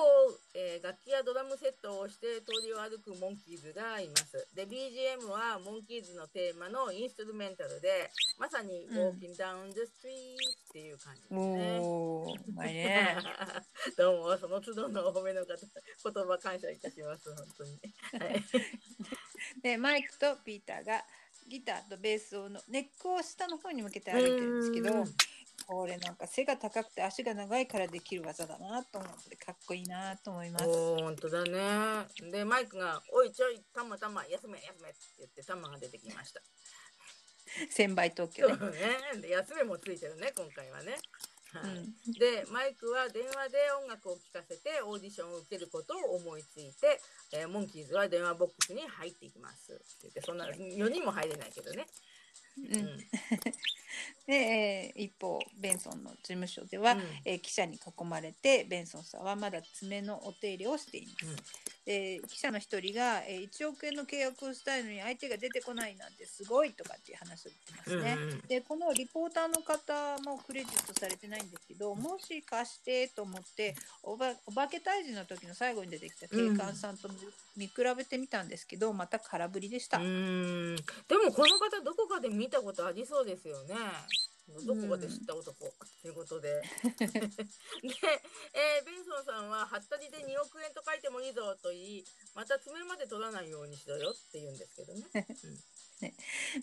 [0.54, 4.48] えー楽器やドラムセットをして通りを歩くモンキーズがいます。
[4.54, 10.36] で、BGM はモンキーズのテーマのインストゥルメンタルで、まさにうん Walking Down the Street
[10.70, 11.80] っていう感じですね。
[11.80, 13.16] うまいね。
[13.98, 17.80] どうも、その都度のお褒めの方言葉感謝いたします、本当に。
[18.20, 18.44] はい、
[19.62, 21.04] で、 マイクとピーターが
[21.48, 25.14] ギターとベースをの根っこを下の方に向けて歩いてるんですけどうん、
[25.66, 30.66] これなんか背が高くて足が長いからできる技だなと思ってかっこいいなと思います。
[30.66, 32.30] 本当だね。
[32.30, 36.40] で、マイクが、おいちょい、たまたま、休め、休めって言って、たまが出てきました。
[37.70, 38.56] 千倍特許ね。
[39.14, 39.20] ね。
[39.20, 40.92] で、休めもついてるね、今回はね。
[41.52, 47.00] はいうんでマイクは電話で音楽を聴かせてオーディションを受けることを思いついて、
[47.32, 51.86] えーモンキーズは電話ボックスに入っていきますって言ってそんな4人も入れないけどね。
[52.56, 52.98] うん。
[54.26, 57.02] で、えー一方ベンソンの事務所では、うん。
[57.24, 61.26] えー記者に囲まれてベンソンさんはまだ爪のお手入れをしています。
[61.26, 61.36] うん。
[61.84, 68.14] で記者の一人が、えー1億円の契約をしたいのに相手が出てこないなんてすごいとかっていう話を言ってますね。
[68.18, 77.08] うんうんでこのリポーターの方もクレジットされてないんですけどもし貸してと思っておばお化け退治の時の最後に出てきた警官さんと
[77.56, 79.98] 見比べてみたんですけどまた空振りでした。
[79.98, 80.76] うーん。
[80.76, 80.82] で
[81.16, 83.74] もこの方どこかで見たことありそうですよね。
[84.66, 85.54] どこかで知った男。
[86.02, 86.48] ということで。
[86.60, 86.62] で、
[86.94, 92.04] えー、ベンソンさんは「はったりで2億円と書いてもいいぞ」と言い
[92.34, 95.04] また爪まで取らないようにしろよって言うんですけどね。
[96.00, 96.14] ね。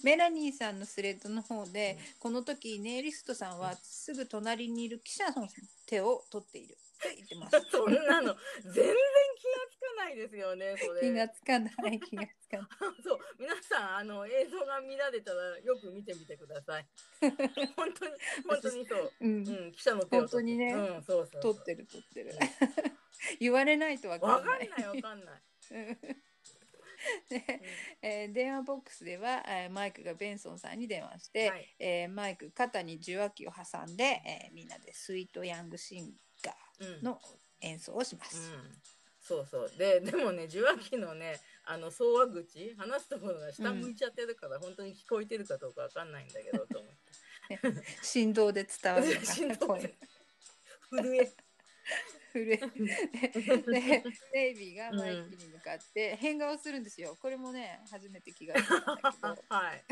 [0.04, 5.48] メラニーさんのスレッドの方で、この時ネイリストさんはすぐ隣にいる記者の
[5.86, 6.78] 手を取っている
[7.08, 7.62] ってます。
[7.72, 8.94] そんなの全然気が
[9.72, 11.02] つかないですよねそれ。
[11.02, 12.68] 気がつかない気がつかない。
[13.04, 16.86] そう皆さんあの映像が見られたらよく見てみてください。
[17.76, 18.12] 本当に
[18.48, 19.14] 本当にそう。
[19.22, 22.32] うんうん、記者の手を本当にねうん、そうそうそう取ってる取ってる。
[23.40, 24.68] 言われないとわかわんない。
[24.68, 25.42] かんないわかんない。
[27.30, 27.62] で、
[28.02, 36.14] えー電話ボックスでは、えーマイクがベンソンさんに電話して、はいえーマイク肩に受話器を挟んで、えーみんなでスイートヤングシン
[37.02, 37.20] の
[37.62, 38.52] 演奏をします。
[38.52, 38.82] うん、
[39.22, 39.72] そうそう。
[39.78, 47.00] で でもね受話器のねあの送話口話すところが下向いちゃってるから、本当に聞こえてるかどうかわかんないんだけどと思って。
[48.04, 49.82] 振動で伝わるの振動か声。
[49.82, 49.98] で
[50.90, 51.34] 震え
[52.34, 54.04] 震え で
[54.34, 57.18] デイビーがマイクに向かって変顔するんですよ。
[57.22, 59.44] これもね初めて気がついたんだけど。
[59.50, 59.86] はい。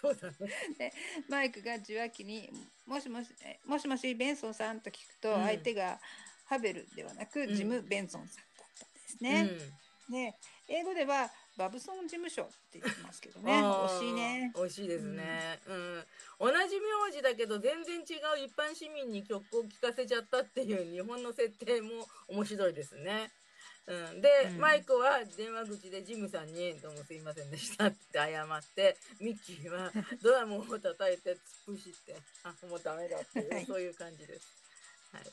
[0.00, 0.30] そうだ
[0.78, 0.92] ね。
[1.28, 2.50] マイクが受話器に
[2.86, 5.42] 「もしもしえもしもしベンソンさん」と聞くとうん。
[5.44, 6.00] 相手が
[6.46, 7.54] ハベルではなくうん。
[7.54, 9.48] ジム・ベンソンさんだったんですね。
[10.08, 10.34] で
[10.68, 13.52] 英語ではバブソン事務所って言ってますけどね。
[13.52, 14.52] 惜しいね。
[14.54, 16.04] 惜しいですね、うん。
[16.38, 18.04] 同じ名字だけど全然違う
[18.44, 23.30] 一般市民に曲を聴かせちゃったっていう日本の設定も面白いですね。
[23.86, 24.58] うん、で、うん。
[24.58, 29.90] マイクは電話口でジムさんに「どうもすいませんでした」って謝ってミッキーは
[30.22, 33.66] ドラムを叩いて突っ伏して「あもうダメだ」っていう、はい。
[33.66, 34.46] そういう感じです。
[35.12, 35.24] はい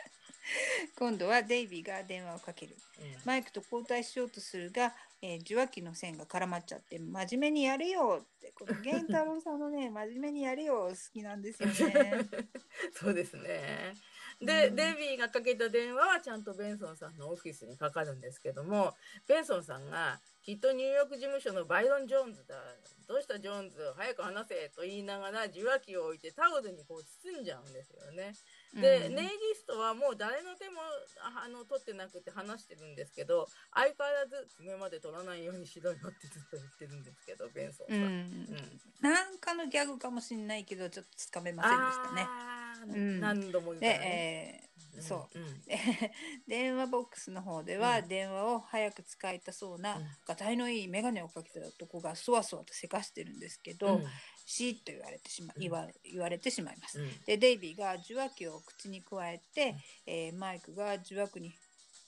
[0.97, 2.75] 今度はデイビーが電話をかける。
[2.99, 12.13] うんマイクと交代しようとするが、えー受話器の線が絡まっちゃって真面目にやれよってこの源太郎さんのね 真面目にやれよ好きなんですよね。
[12.93, 13.93] そうですね。
[14.39, 18.95] で、うんデビーがかけた電話はちゃんとベンソンさんのオフィスにかかるんですけども
[19.27, 22.55] ベンソンさんがきっとニューヨーク事務所のバイロン・ジョーンズだ
[23.03, 23.83] どうしたジョーンズ？
[23.99, 28.31] 早く話せと言いながら受話器を置いてタオルにこう包んじゃうんですよね。
[28.71, 30.79] で、うんネイリストはもう誰の手も
[31.19, 37.97] ああの取ってなくて話してるんですけど相変わらず爪まで取らないようにしろよってずっと言ってるんですけどベンソンさん。
[37.97, 43.19] うんうんなんかのギャグかもしれないけどちょっとつかめませんでしたね。
[43.19, 44.61] 何度も言うで、からね。
[44.63, 44.66] えー
[45.01, 45.39] そう。
[45.39, 45.63] うん。
[46.47, 48.07] 電話ボックスの方では、うん。
[48.07, 50.07] 電話を早く使いたそうな、うん。
[50.25, 54.01] がたいのいい眼鏡をかけた男がそわそわとせかしてるんですけど、
[54.45, 55.61] シーッと言われてしまうん。
[55.61, 56.99] 言わ言われてしまいます。
[56.99, 57.21] うん。
[57.23, 59.75] でデイビーが受話器を口に加えて、
[60.05, 61.53] えーマイクが受話器に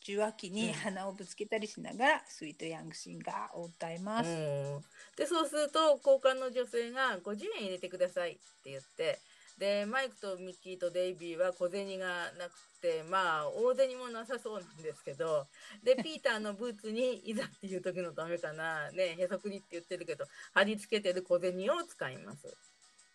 [0.02, 4.30] 受話器に鼻をぶつけたりしながら、スイートヤングシンガーを歌います。
[4.30, 4.86] うん。
[5.18, 9.20] でそうすると交換の女性が50円入れてくださいって言って
[9.58, 15.48] でマイクとミッキーとデイビーは小銭がなくてまあ大銭もなさそうなんですけど
[15.84, 22.56] で ピーターのブーツにいざっていう時のためかなねへそくりって言ってるけど貼り付けてる小銭を使います。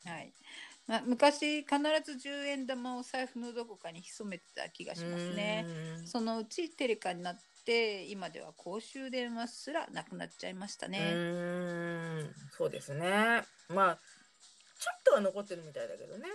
[0.05, 0.33] はい
[0.87, 5.65] まあ、昔必ず10円玉を財布のどこかに潜めてた気がしますね。
[5.67, 10.99] うんそのうちテレカになって今では公衆電話すらなくなっちゃいましたうね。
[10.99, 13.99] ーんそうですねまあ
[14.79, 16.29] ちょっとは残ってるみたいだけどね。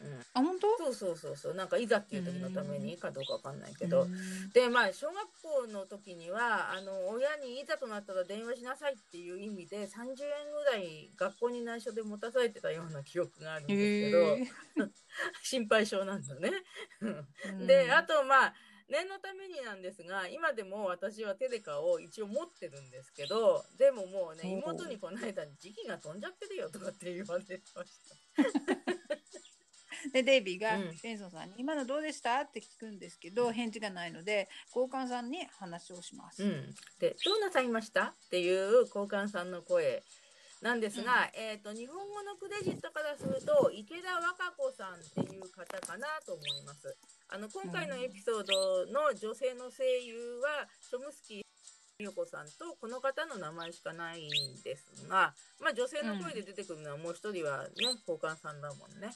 [0.00, 0.20] うん。
[0.34, 0.78] あ本当？
[0.78, 1.54] そうそうそうそう。
[1.54, 4.50] なんかいざっていう時のためにかどうかわかんないけど、うん。
[4.52, 14.90] でまあ小学校の時にはあの親にいざとなったら電話しなさいっていう意味で30円ぐらい学校に内緒で持たされてたような記憶があるんですけど、へ
[15.42, 16.50] 心配性なんだね。
[17.02, 18.54] ーであとまあ
[18.90, 27.92] 念のためになんですが今でも私はテレカを一応持ってるんですけどでももうね妹にこの間時期が飛んじゃってるよとかって言われてまし
[28.86, 28.99] た。
[30.12, 36.42] でデイビーがうんベンソンさんに「今のどうでした?」って聞くんですけど返事がないので交換さんに話をします。
[36.42, 40.02] うん、で「どうなさいました?」っていう交換さんの声
[40.60, 46.94] なんですが、えー、と日本語のクレジットからすると池田和歌子さんっていう方かなと思います。
[47.28, 51.42] あの今回のエピソードの女性の声優はチョムスキー
[52.00, 57.68] 美代子さんとこの方の名前しかないんですが、まあ、女性の声で出てくるのはもう一人はね
[58.06, 59.10] 交換さんだもんね。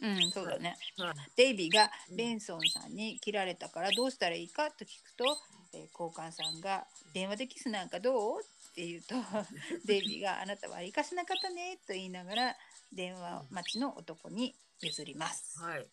[0.00, 0.76] うん、そうだね。
[0.98, 5.24] はいデイビーがベンソンさんに切られたからどうしたらいいかと聞くと、
[5.72, 9.14] えー交換さんが「電話でキスなんかどう?」って言うと
[9.86, 12.56] デイビーが「あなたは生かしなかったね」と言いながら
[12.92, 15.58] 電話待ちの男に譲ります。
[15.60, 15.86] はい。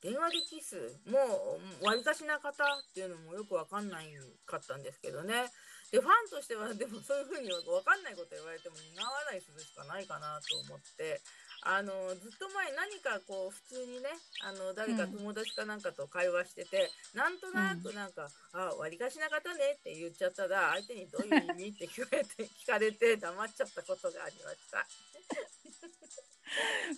[0.00, 4.12] 電話でキスもう割りかしな方っていうのもよくわかんない
[4.44, 5.48] かったんですけどね。
[5.92, 11.20] でファンとしてはでもそういうふうにわかんないこと言われても苦笑いするしかないかなと思って
[11.64, 14.10] あのずっと前何かこう普通にね
[14.42, 24.86] あの誰か友達かなんかと会話してて、なんとなくなんか「あ割りかしな方ね」って言っちゃったら相手にどういう意味って聞かれて聞かれて黙っちゃったことがありました。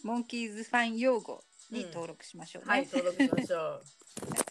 [0.02, 2.68] モンキーズファン用語に登録しましょうね。
[2.70, 3.82] はい登録しましょう。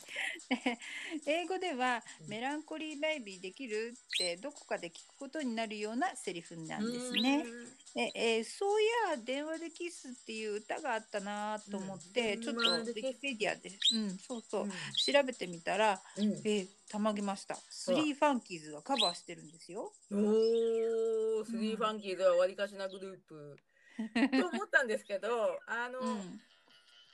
[1.26, 7.46] 英語ではうんメランコリーベイビーできるってどこかで聞くことになるようなセリフなんですね。
[7.96, 17.56] でえーそういや電話でキスっていう歌があったなと思って、うんちょっとウィキペディアで、うん、そうそうう、ん調べてみたら、うんえーたまげました。
[17.70, 19.92] スリーファンキーズがカバーしてるんですよ。
[20.12, 23.58] おースリーファンキーズは割りかしなグループ。
[24.42, 26.42] と思ったんですけどあの、うん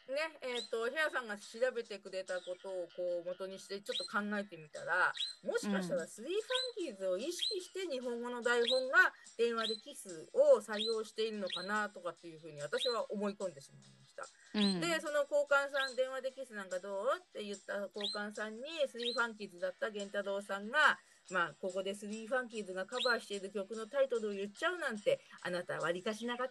[0.10, 5.14] ねえー、とヘアさんが調べてくれたことをこう元にしてちょっと考えてみたら
[5.46, 14.26] もしかしたらスリーファンキーズを意識して日本語の台本が電話でキスを採用しているのかなとかっていうふうに私は思い込んでしまいました。
[14.26, 14.82] うん。
[14.82, 20.98] でその交換さん電話でキスなんかどうって言った交換さんにスリーファンキーズだった源太郎さんが
[21.30, 26.50] まあここでスリーファンキーズがカバーしている曲のタイトルを言っちゃうなんてあなたは割りかしな方っ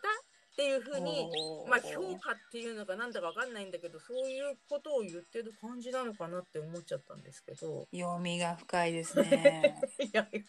[0.59, 1.31] ていうふうに
[1.71, 7.87] まあ評価っていうのかなんだかわかんないんだけどそういうことを言ってる感じなのかなって思っちゃったんですけど。
[7.95, 9.79] 読みが深いですね。
[10.03, 10.43] いやうん。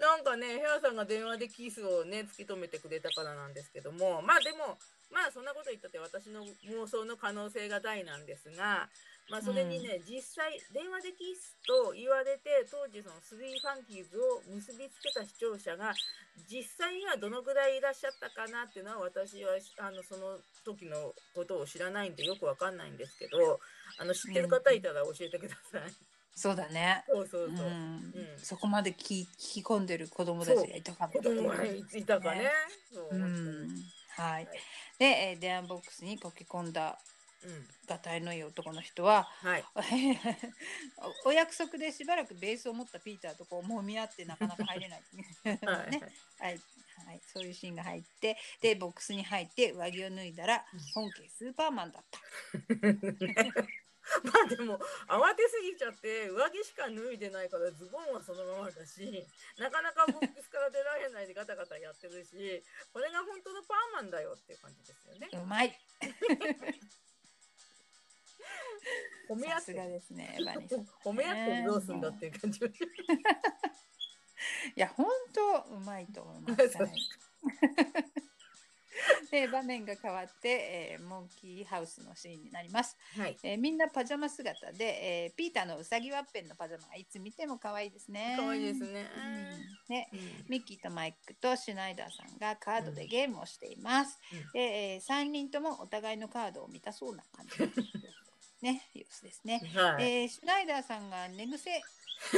[0.00, 4.20] なんかねヘアさんが電話でキスをね突き止めてくれたからなんですけども。
[4.20, 4.78] まあでも
[5.12, 8.90] まあそんなこと言ったって私の妄想の可能性が大なんですが
[9.30, 15.94] まあそれにね、実際電話でキスと言われて当時そのスリーファンキーズを結びつけた視聴者が
[16.48, 23.60] 実際にはどのぐらいいらっしゃったかなっていうのは私はあのその時のことを知らないんでよくわかんないんですけど
[23.98, 25.92] あの知ってる方いたら教えてください。
[26.36, 27.04] そうだね。
[27.08, 27.66] そうそうそう。
[27.66, 32.50] うんうんそこまで聞聞き込んでる子供たちがいたかも子供がいたかね。
[32.92, 34.48] そうんにはいはい。
[34.98, 37.13] で、えー電話ボックスに溶け込んだうん
[37.86, 39.64] がたいのいい男の人ははい。
[41.24, 45.02] お お約束でしばらくベースを持ったピーターとこう揉み合ってなかなか入れない
[45.44, 46.00] はいね。
[46.38, 46.60] はい、
[47.06, 50.64] はい、そういうシーンが入ってでボックスに入って上着を脱いだら
[50.94, 52.20] 本家スーパーマンだった。
[54.22, 54.78] まあでも
[55.08, 59.00] 慌てすぎちゃって上着しか脱いでないからズボンはそのままだし
[59.58, 65.28] なかなかボックスから出られないでガタガタやってるしこれが本当のパーマンだよっていう感じですよね。
[65.32, 65.72] うまい
[69.28, 72.60] 褒め合ってがですね バニーさんね褒め合ってどうすんだっていう感じ。
[74.76, 76.68] いや本当うまいと思います。
[76.70, 76.94] そうはい
[79.30, 82.96] で場面が変わって、えーモンキーハウスのシーンになります。
[83.18, 83.36] はい。
[83.42, 88.36] えーみんなパジャマ姿で、えーピーターのうさぎワッペンのパジャマがいつ見ても可愛いですね。
[88.38, 89.10] 可愛いですね。
[89.88, 94.18] うんねうんミッキーとマイクとシュナイダーさんがカードでゲームをしています。
[94.32, 94.60] うんで、
[94.94, 97.68] え3人ともお互いのカードを見たそうな感じの
[98.64, 99.60] ね、様子ですね。
[99.74, 100.22] はい。
[100.22, 101.82] えーシュナイダーさんが寝癖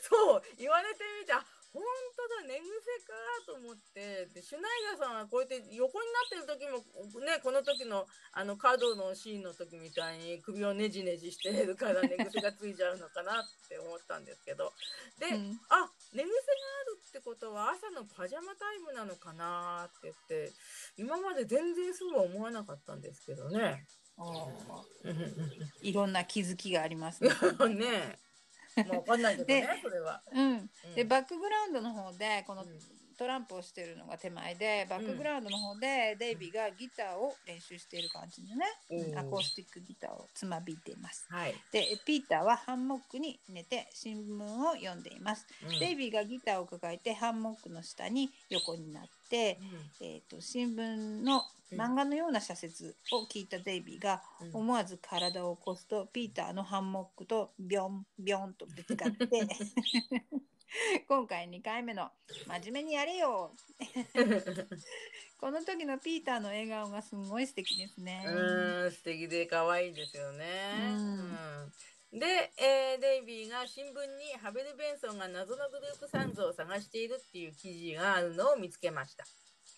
[0.00, 1.82] そう言われてみた本
[2.16, 2.68] 当だ寝癖
[3.08, 3.16] か
[3.48, 6.84] と思ってでシュナイダーさんはこうやって横になってる時も
[7.24, 14.72] ねこの時のあのカードのシーンの時みたいに首をねじねじしてるから寝癖がついちゃうのかなって思ったんですけど
[15.18, 20.52] で、うんあ寝癖があるってことは朝のパジャマタイムなのかなって言って
[20.96, 23.86] 今まで全然そうは思わなかったんですけどね。
[25.82, 27.30] いろんな気づきがありますね。
[27.74, 28.31] ねえ。
[28.76, 30.22] もうわかんないけどね、それは。
[30.32, 30.94] うん、うん。
[30.94, 32.68] でバックグラウンドの方でこのうん
[33.22, 41.24] トランプをしてるのが手前でバックグラウンドの方でデイビーがギターを練習している感じのね、うんアコースティックギターをつまびいています。
[41.30, 41.54] はい。
[41.70, 45.46] でピーターはハンモックに寝て新聞を読んでいます。
[45.62, 49.60] うんデイビーがギターを抱えてハンモックの下に横になって、
[50.00, 51.42] えー、と新聞の
[51.72, 59.28] 漫画のような社説を聞いたデイビーがうん思わず体を起こすとピーターのハンモックとビョンビョンとぶつかって
[61.12, 62.10] 今回2回目の
[62.48, 63.54] 「真面目にやれよ!
[65.36, 68.24] 」この時のピーターの笑顔がすごい素敵ですね。
[68.26, 70.72] うん、素敵で可愛いですよね。
[70.78, 71.22] うんう
[71.66, 71.72] ん
[72.18, 79.24] で、えーデイビーが新聞にハベル・ベンソンが謎のグループサンズを探しているっていう記事があるのを見つけました。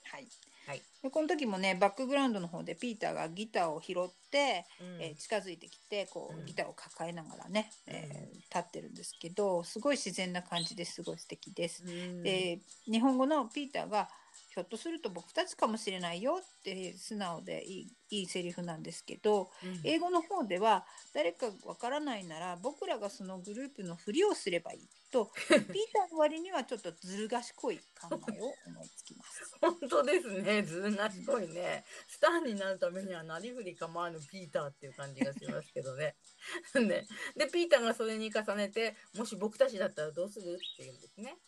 [0.05, 0.29] はい。
[0.67, 0.83] はい。
[1.03, 5.03] でこの時もねバックグラウンドの方でピーターがギターを拾って、うん。
[5.03, 6.43] えー近づいてきてこうん。
[6.43, 11.83] うギターを抱えながらね、えーうん立ってるんですけどすごい自然な感じですごい素敵です。
[11.85, 12.23] うん。
[12.23, 14.09] で日本語のピーターが
[14.55, 19.81] ひょっとすると僕たちかもしれないよって素直でいいいいセリフなんですけどうん。
[19.83, 28.19] 英語の方では誰かわからないなら僕らがそのグループのふりをすればいいとピーターの割にはちょっとずる賢い考えを
[28.67, 29.55] 思いつきます。
[29.63, 30.63] 本当ですね。
[30.65, 31.85] ずる賢いね。
[32.09, 36.17] スターになるためにはなりふり構わぬピーターっていう感じがしますけどね。
[36.75, 37.07] ね
[37.37, 41.39] で、ピーターがそれに重ねて、もし僕たちだったらどうするっていうんですね。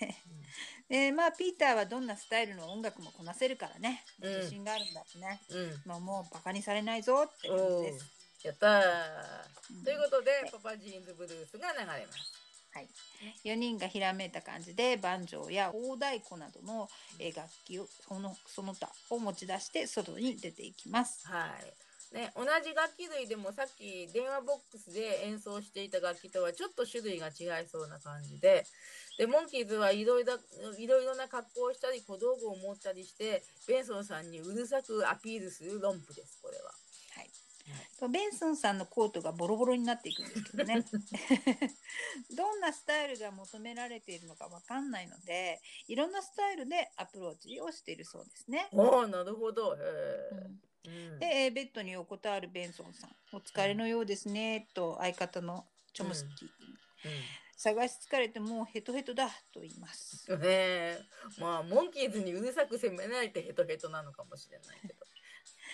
[0.88, 5.82] でまあピーターはどんなスタイルの音楽もこなせるからねうん自信があるんだしね、うん。
[5.84, 8.20] まあ、もうバカにされないぞって感じです。
[8.46, 9.44] やったー。
[9.76, 12.39] うんということで、パパジーンズブルースが流れます。
[12.72, 12.88] はい、
[13.44, 16.88] 4人がひらめいた感じでバンジョーや大太鼓などの
[17.34, 21.26] 楽器をそのその他を持ち出して外に出ていきます。
[21.26, 21.90] はい。
[22.14, 28.64] ね、同じ楽器類でもさっき電話ボックスで演奏していた楽器とはちょっと種類が違いそうな感じで
[29.16, 30.34] でモンキーズはいろいろ
[31.14, 36.79] な格好をしたり小道具を持ったりしてベンソンさんにうるさくアピールするロンプですこれは。
[38.08, 40.84] ベンソンさんのコートがボロボロになっていくんですけどね
[42.36, 48.68] どんなスタイルが求められているのかわかんないのでいろんなスタイルでアプローチをしているそうですね。
[48.72, 49.76] おおなるほど。
[49.76, 49.78] へ
[50.86, 56.48] うんで、えーベッドに横たわるベンソンさん「お疲れのようですね」と相方のチョムスキー、
[57.56, 60.24] 探し疲れてもうヘトヘトだと言います。
[60.32, 61.00] うん、ねえ
[61.38, 64.94] まあモンキーズにうるさく責めないとヘトヘトなのかもしれないけど。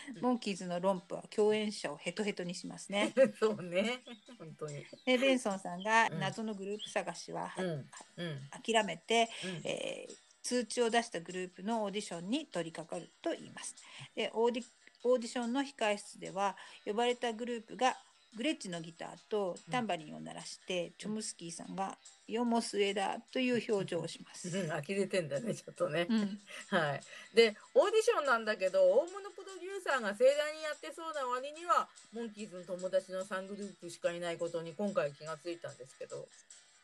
[0.20, 3.12] モンキーズの romp は共演者をヘトヘトにしますね。
[3.38, 4.02] そうね
[4.38, 4.86] 本当に。
[5.04, 13.74] でベンソンさんがうん謎のグループ探しは、うんうん諦めて、うんえー通知を出したグループのオーディションに取り掛かると言います。
[14.14, 14.64] でオーディ
[15.02, 17.96] オーディションの控え室では呼ばれたグループが
[18.36, 21.96] グレッチのギターとタンバリンを鳴らして、チョムスキーさんが
[22.28, 24.50] 「世も末だ」という表情をします。
[24.56, 26.06] うん、呆れてんだねちょっとね。
[26.10, 27.00] うんはい。
[27.34, 36.28] で、オーディションなんだけど、大物プロデューサーが盛大にやってそうな割には、モンキーズの友達の3グループしかいないことに今回気がついたんですけど。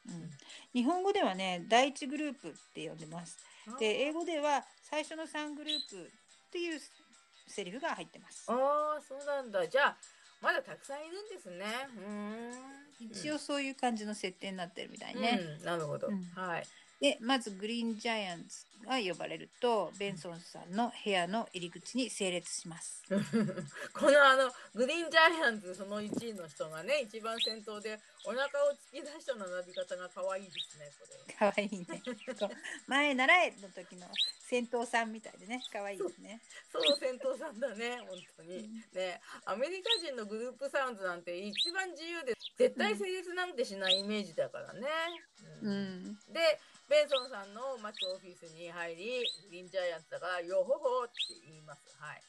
[0.08, 0.30] うん
[0.72, 3.38] 日本語ではね第一グループって呼んでます。
[3.78, 6.10] で英語では最初の3グループ
[6.48, 6.80] っていう
[7.46, 8.44] セリフが入ってます。
[8.48, 8.54] あ
[8.98, 9.68] あ、そうなんだ。
[9.68, 9.96] じゃあ、
[10.42, 11.64] まだたくさんいるんですね。
[11.96, 13.10] うーん。
[13.10, 15.40] 一応そういう感じの設定になってるみたいね。
[15.58, 16.08] うん、なるほど。
[16.08, 16.64] うんはい。
[17.00, 23.02] でまずグリーンジャイアンツが呼ばれるとベンソンさんの部屋の入り口に整列します。
[23.92, 31.34] このあのグリーンジャイアンツその1位の人がね一番先頭でお腹を突き出した並び方が可愛いですねこれ。
[31.34, 31.86] かわいいね。
[32.86, 34.06] 前習えの時の
[34.46, 36.40] 戦闘さんみたいでねかわいいですね。
[36.70, 44.86] そう先頭さんだね本当にねアメリカ人のグループサウンズなんて一番自由で絶対成立なんてしないイメージだからね。
[45.62, 45.74] ううん
[46.06, 46.14] ん。
[46.32, 51.12] でベンソンさんの待つオフィスに入りグリーンジャイアンツだから「よほほ」って
[51.46, 51.96] 言います。
[51.98, 52.22] はい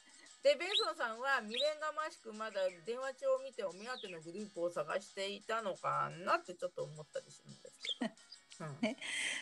[0.44, 8.12] でベンソンさんは未練がましくまだ電話帳を見てお目当てのグループを探していたのかなってちょっと思ったりするんですけど。
[8.60, 8.96] う んね。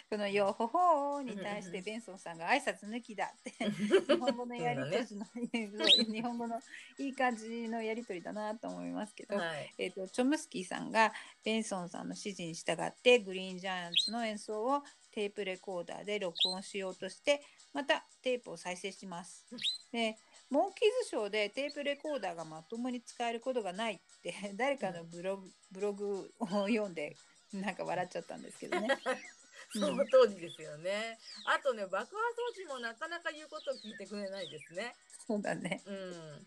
[0.08, 3.50] この「よほほー」に対してベンソンさんが挨拶抜きだって。
[4.06, 5.26] 日本語のやりとりの、
[6.14, 6.62] 日本語の
[6.98, 9.74] いい感じのやりとりだなと思いますけど、はい。
[9.78, 17.42] えー、とチョムスキーさんがベンソンさんの指示に従ってグリーンジャイアンツの演奏をテープレコーダーで録音しようとして
[17.72, 19.46] またテープを再生します。
[19.90, 20.16] で
[20.52, 27.16] モンキーズショーでテープレコーダーがまともに使えることがないって 誰かのブログブログを読んで
[27.54, 28.88] なんか笑っちゃったんですけどね。
[29.72, 31.18] その通りですよね。
[31.46, 34.94] あとね、爆破装置もなかなか言うことを聞いてくれないですね。
[35.26, 36.46] そうだね、うん。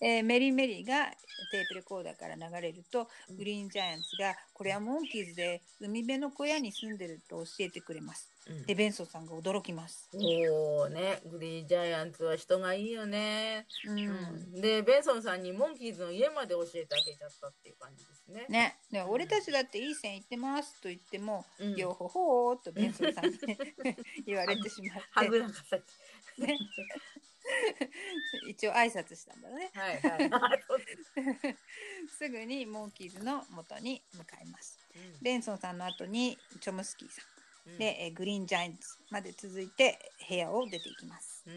[0.00, 1.10] えーメリーメリーが
[1.50, 8.29] テープレコーダーから流れるとグリーンジャイアンツがこれはモンキーズで海辺の小屋に住んでると教えてくれます。
[8.66, 10.08] でベンソンさんが驚きます。
[10.14, 13.66] おおね、グリーンジャイアンツは人がいいよね。
[13.86, 14.60] うんうん。
[14.60, 18.46] で、ベンソンさんにモンキーズの家まで教えてあげちゃったっていう感じですね。
[18.48, 23.38] ね、で俺たちだっていい線行ってますと言っても、うんよほほーとベンソンさんに
[24.26, 26.52] 言われてしまはってぐらかされて。
[26.52, 26.58] ね
[28.48, 29.70] 一応挨拶したんだね。
[29.74, 30.30] はいはい。
[32.08, 34.78] す すぐにモンキーズの元に向かいます。
[34.94, 39.98] うんベンソンさんの後にチョムスキーさんうんで、えーグリーンジャイアンツまで続いて
[40.28, 41.44] 部屋を出ていきます。
[41.46, 41.54] うん。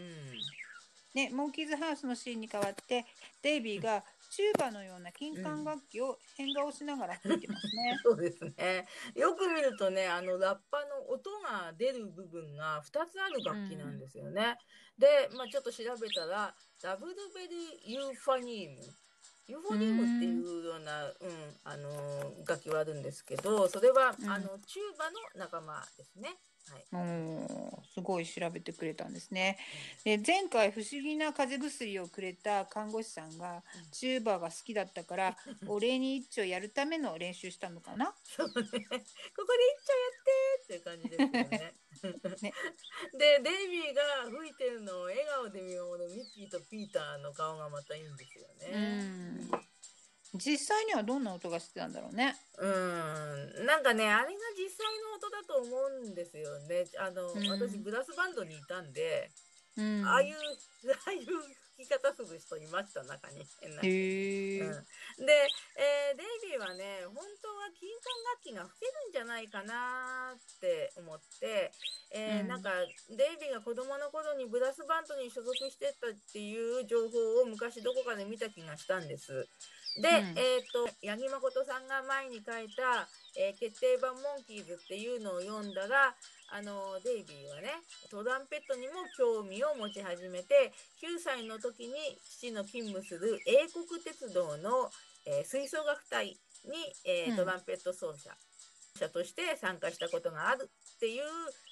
[1.14, 3.06] ね、モンキーズハウスのシーンに代わって
[3.40, 7.98] デイビーがチューバのような金管楽器を変顔しながら吹いてますね。
[8.02, 8.84] そうですね。
[9.14, 14.58] よく見るとね、あのラッパの音が出る部分が2つある楽器なんですよね。
[14.98, 16.52] で、まあ、ちょっと調べたら、
[16.82, 21.12] double bell euphonium。euphonium っていうような、うん、
[21.64, 26.36] あのー楽器はあるんですけど、それは、うんあのチューバの仲間ですね。
[26.70, 27.84] はい。
[27.94, 29.58] すごい調べてくれたんですね。
[30.04, 35.36] で前回不思議な風邪薬をくれた看護師さんがうんチューバーが好きだったから
[35.66, 38.14] お礼に一丁やるための練習したのかな？
[38.24, 38.54] そうね。
[38.54, 39.04] ここで一丁や
[40.10, 41.74] ってっていう感じですよね。
[42.42, 42.52] ね
[43.12, 49.73] で、デイビーが吹いてるのを笑顔で見守るミッキーとピーターの顔がまたいいんですようね。
[50.34, 52.36] ん実際にはどんな音がしてたんだろうね。
[52.58, 55.70] うん、なんかね、あれが実際の音だと思
[56.06, 56.84] うんですよね。
[56.98, 59.30] あの、うん私ブラスバンドにいたんで、
[59.76, 61.26] うん、ああいう、ああいう
[61.76, 63.44] 吹き方する人いました、中に。
[63.60, 71.72] 変な人へえ、うん、で、えーデイビーはね本当は金管楽器が吹けるんじゃないかなって思って、
[72.12, 72.70] えーうんなんか
[73.10, 79.48] デイビーが子供の頃にブラスバンドに所属してたっていう情報を昔どこかで見た気がしたんです。
[79.96, 83.06] で、うんえっ、と八木誠さんが前に書いた、
[83.38, 86.14] えー決定版モンキーズっていうのを読んだら
[86.50, 87.70] あのデイビーはね
[88.10, 90.72] トランペットにも興味を持ち始めて
[91.02, 91.94] 9歳の時に
[92.38, 94.90] 父の勤務する英国鉄道の、
[95.26, 96.36] えー吹奏楽隊に、
[97.04, 98.30] えーうんトランペット奏者
[98.98, 101.22] 者として参加したことがあるっていう、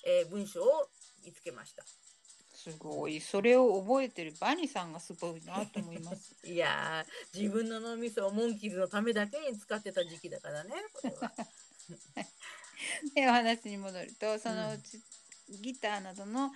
[0.07, 0.89] えー文章を
[1.25, 1.83] 見つけました。
[2.63, 6.37] すごいそれを覚えてるバニさんがすごいなと思います。
[6.47, 11.33] いやー自分の脳みそをモンキーズのためだけに使ってた時期だからねこれは。
[13.17, 15.03] でお話に戻るとそのうち、
[15.61, 16.53] ギターなどの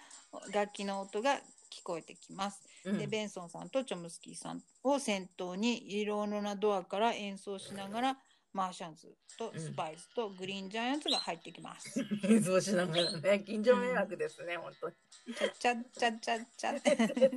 [0.52, 1.40] 楽器の音が
[1.70, 2.62] 聞こえてきます。
[2.84, 8.18] うんでベンソンさんとチョムスキーさんを先頭に色々なドアから演奏しながら
[8.56, 12.00] マーシャンズとスパイスとグリーンジャイアンツが入ってきます。
[12.24, 14.94] 演奏しながらね近所迷惑ですね、本当に。
[15.34, 17.30] チャチャチャチャチャって。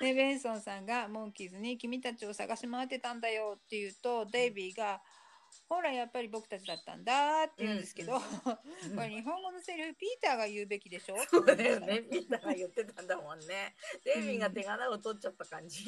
[0.00, 5.00] でベンソンさんがモンキーズに「君たちを探し回ってたんだよ」って言うとデイビーが
[5.70, 11.16] 「ほらやっぱり僕たちだったんだ」って言うんですけど、うんこれ日本語のセリフピーターが言うべきでしょ？
[11.30, 12.02] そうだよね。
[12.10, 13.74] みんなが言ってたんだもんね。
[14.04, 15.86] デイビーが手柄を取っちゃった感じ。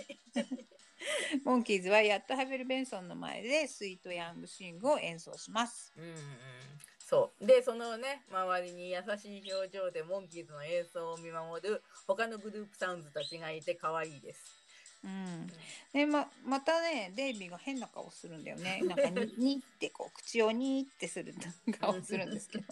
[1.44, 5.92] モンキーズはやっとハベル・ベンソンの前でスイート・ヤング・シングを演奏します。
[5.96, 6.16] うんうん。
[6.98, 7.46] そう。
[7.46, 14.60] で、そのね、周りに優しい表情でモンキーズの演奏を見守る他のグループサウンズたちがいて可愛いです。
[15.02, 15.46] うん、
[15.94, 21.34] でままたねデイビーが変な顔するんだよねなんかににってこう口をにってする
[21.80, 22.64] 顔するんですけど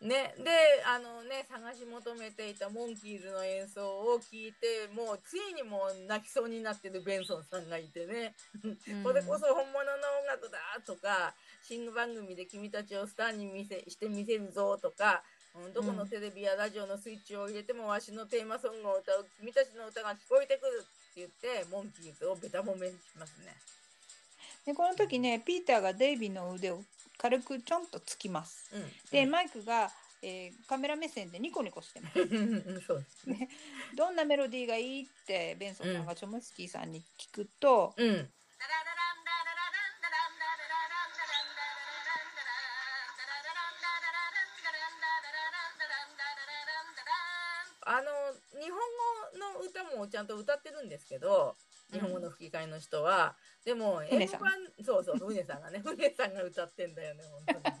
[0.00, 0.50] ね、で
[0.86, 8.34] あのね探し求めていたモンキーズの演奏を聞いてもうついにもう泣きそうになってるベンソンさんがいてね、
[8.64, 9.02] うん。
[9.02, 15.22] これこそ本物の音楽だとか新番組で君たちをスターに見せしてみせるぞとか、
[15.54, 23.54] うん、どこのテレビやラジオのスイッチを入れてもわしのテーマソングを歌う君たちの歌が聞こえてくるって言ってモンキーズをベタ褒めしますね。
[24.66, 26.82] でこの時ねピーターがデイビーの腕を
[27.20, 28.70] 軽くちょんとつきます。
[28.74, 29.90] うん、で、マイクが、
[30.22, 32.20] えーカメラ目線でニコニコしてます。
[32.20, 33.48] うんそうですね。
[33.96, 38.28] どんなメロディーがいいってベンソンさんがチョムスキーさんに聞くと、うん
[47.82, 51.56] あの日本語の歌もちゃんと歌ってるんですけど
[51.92, 54.52] 日本語の吹き替えの人は、でも英語版
[54.84, 57.80] そうそう船さんがね 船さんが歌ってんだよね本当に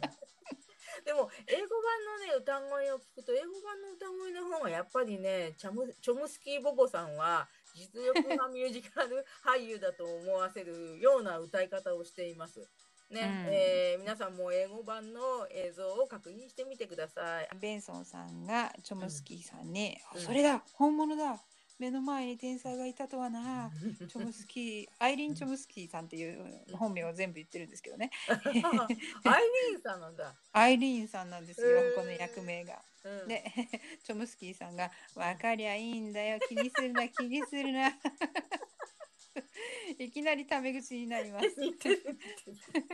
[1.04, 12.68] でも英語版のね歌声を聞くと英語版の歌声の方がやっぱりねチャムチョムスキー・ボボさんは実力派ミュージカル俳優だと思わせるような歌い方をしています。
[13.10, 13.54] ね、うん。
[13.54, 17.48] えー皆さんも英語版の映像を確認してみてください。
[17.60, 20.20] ベンソンさんがチョムスキーさんに「うん。
[20.20, 21.42] それだ本物だ
[21.80, 23.72] 目の前に天才がいたとはな」
[24.08, 30.36] チョムスキーアイリン・チョムスキーさんっていう本名を全部言ってるんですけどね アイリーンさんなんだ。
[30.52, 32.84] アイリーンさんなんですよ、この役名が。
[33.02, 33.42] うん、で
[34.04, 37.96] チョムスキーさんが「分かりゃいいんだよ気にするな気にするな」
[39.98, 41.48] いきなりタメ口になります。
[41.58, 42.84] 似てる似てる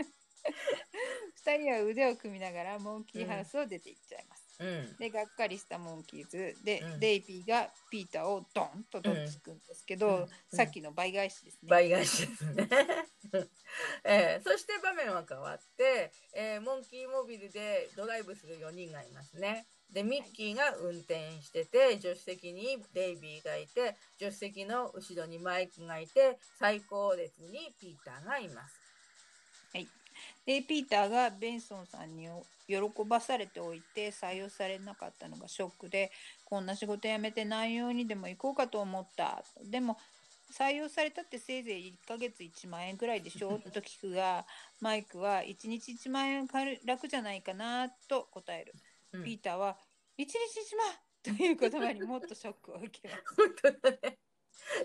[1.45, 4.16] 2人は腕を組みながらモンキーハウスを出て行っちゃいます。
[4.59, 11.69] うんでがっかりしたモンキーズで、うんデイビーがピーターをドンとどっつくんですけど、さっきの倍返しですね。
[11.69, 12.69] 倍返しですね。
[14.05, 19.67] えーそして場面は変わって、えーモンキーモビルでドライブする4人がいますね。
[19.91, 28.86] でミッキーが運転してて助手席にデイビーがいて助手席の後ろにマイクがいて最高列にピーターがいます。
[30.45, 32.29] でピーターがベンソンさんに
[32.69, 36.11] 喜ばされておいて採用されなかったのがショックで
[36.45, 39.43] こんな仕事辞めて内容にでも行こうかと思った。
[39.65, 39.99] でも
[40.53, 43.59] 採用されたってせいぜい1ヶ月1万円くらいでしょ？
[43.59, 44.47] と聞くが
[44.81, 48.75] マイクは1日1万円軽楽じゃないかなと答える、
[49.13, 49.25] うん。
[49.25, 49.77] ピーターは
[50.19, 50.97] 1日1万！
[51.23, 53.25] という言葉にもっとショックを受けます。
[53.35, 54.19] 本当だね。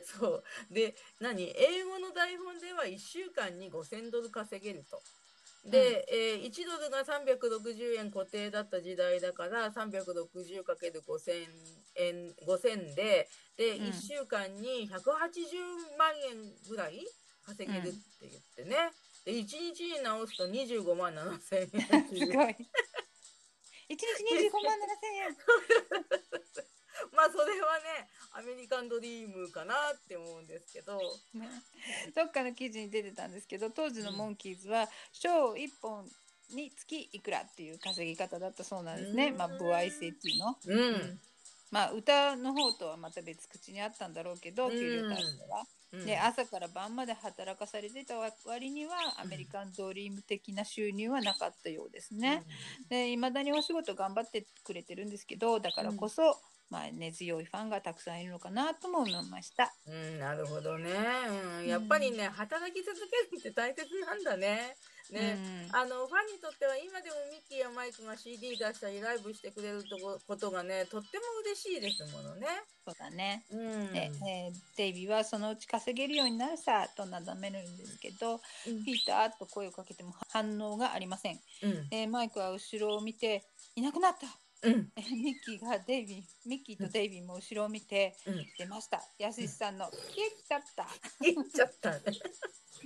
[0.03, 0.43] そう。
[0.71, 1.53] で、何？
[1.55, 5.01] 英語の台本では1週間に5000ドル稼げると。
[5.63, 11.47] で、えー1ドルが360円固定だった時代だから 360×5000
[11.97, 13.85] 円5000でで、うん。
[13.89, 17.05] 1週間に180万円ぐらい
[17.45, 18.91] 稼げるって言ってね、
[19.25, 22.55] で1日に直すと25万7000円 すごい。
[23.89, 25.37] 1日25万7000円
[27.15, 30.99] まあそれはねアメリカンドリームかなって思うんですけど。
[31.33, 31.49] ね、
[32.15, 36.11] どっかの記事に出てたんですけど当時のモンキーズはショー1本
[36.53, 39.37] につきいくらっていう稼ぎ方だったそうなんですね、うん。
[39.37, 41.19] まあ歩合制っていうの、うん、
[41.71, 44.71] まあ歌の方とはまた別口にあったんだろうけどうん。
[44.71, 45.63] 給料体制は、
[45.93, 46.05] うん。
[46.05, 48.15] で朝から晩まで働かされてた
[48.45, 52.43] 割にはアメリカンドリーム的な収入はなかったようですね、
[52.89, 56.37] で未だにお仕事頑張ってくれてるんですけどだからこそ、
[56.71, 59.73] まあ、根強いファンがたくさんいるのかなとも思いました。
[59.85, 60.89] うん、なるほどね、
[61.59, 64.77] うん、やっぱりね、働き続けるって大切なんだね。
[65.11, 65.37] ね、
[65.69, 65.75] うん。
[65.75, 72.47] あのファンにとっては今でもミッキーやマイクが CD 出したりライブしてくれるとこことがねとっても嬉しいですものね。
[72.85, 73.43] そうだね。
[73.51, 78.85] うん、で、えーデイビーはそのうち稼げるようになるさとなだめるんですけど、うん。
[78.85, 81.87] ピーターと声をかけても反応がありません、うん。
[81.91, 83.43] えーマイクは後ろを見て
[83.75, 84.27] いなくなった
[84.63, 89.85] うんえーミッキーがデイビーミッキーとデイビーも後ろを見て、うん出ましたやすしさんの
[90.15, 90.87] 「消えちゃった」
[91.21, 92.01] 言っちゃったね。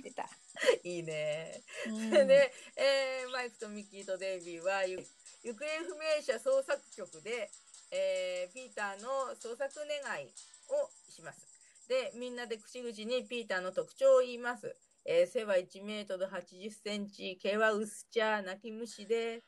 [0.02, 0.28] 出た、
[0.84, 1.62] いいね。
[1.86, 4.96] うんで、えーマイクとミッキーとデイビーはゆ
[5.42, 7.50] 行方不明者捜索局で、
[7.90, 10.26] えーピーターの捜索願い
[10.68, 11.46] をします。
[11.88, 14.74] で、みんなで口々にピーターの特徴を言います。
[15.04, 19.42] えー背は1メートル80センチ、毛は薄茶、泣き虫で。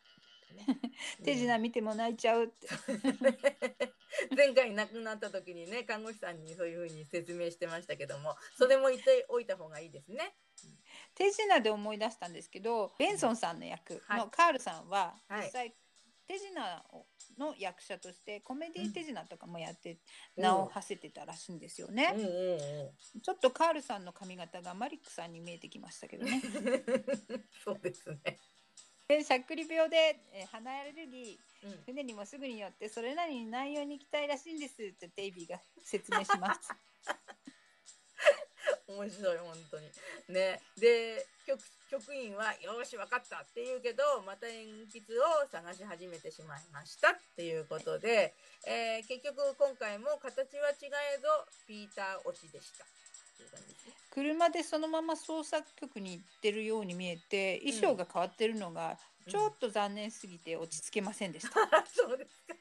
[1.24, 2.68] 手品見ても泣いちゃうって。
[4.34, 10.34] 前回亡くなった時にね看護師さんにそういうふうに説明してましたけどもそれも言っておいた方がいいですね。
[11.14, 14.18] 手品で思い出したんですけどベンソンさんの役はい。
[14.20, 15.46] のカールさんははい。
[15.46, 15.74] 実際
[16.26, 16.84] 手品
[17.38, 19.92] の役者としてコメディ手品とかもやって
[20.36, 22.12] うん名を馳せてたらしいんですよね。
[22.14, 22.20] うん。
[22.20, 23.20] うんうん。
[23.22, 26.42] ちょっとカールさんの髪型がマリックさんに見えてきましたけどね。
[27.64, 28.38] そうですね。
[29.08, 36.68] でしゃっくり病で、えー鼻アレルギーうん船にもすぐによってそれなりに内容に行きたいらしいんですってデイビーが説明します。
[38.86, 39.90] 面白い本当に。
[40.28, 41.58] ね、で局
[41.90, 48.34] 局員は「よーし分かった」って言うけどまた鉛筆を探し始めてしまいましたっていうことで、
[48.66, 52.84] えー結局今回も形は違えどピーター落ちでした。
[53.38, 53.94] っていう感じですね。
[54.10, 58.98] 車でそのまま捜索局に行ってるように見えて衣装が変わってるのが
[59.30, 61.50] ちょっと残念すぎて落ち着けませんでした。
[61.94, 62.54] そうですか。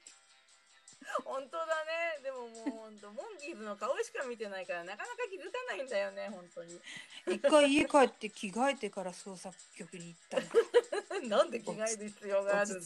[1.24, 2.20] 本当だね。
[2.22, 6.80] でももう本当モンキーズの顔しか見てないからなかなか気づかないんだよね本当に。
[7.28, 10.48] 一回家帰って着替えてから捜索局に行ったの。
[10.48, 12.82] か なんで着替える必要がある？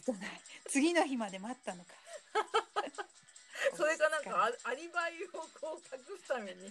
[0.70, 1.94] 次の日まで待ったのか。
[3.76, 5.28] それかなんかアアリバイを
[5.60, 6.70] こう隠すために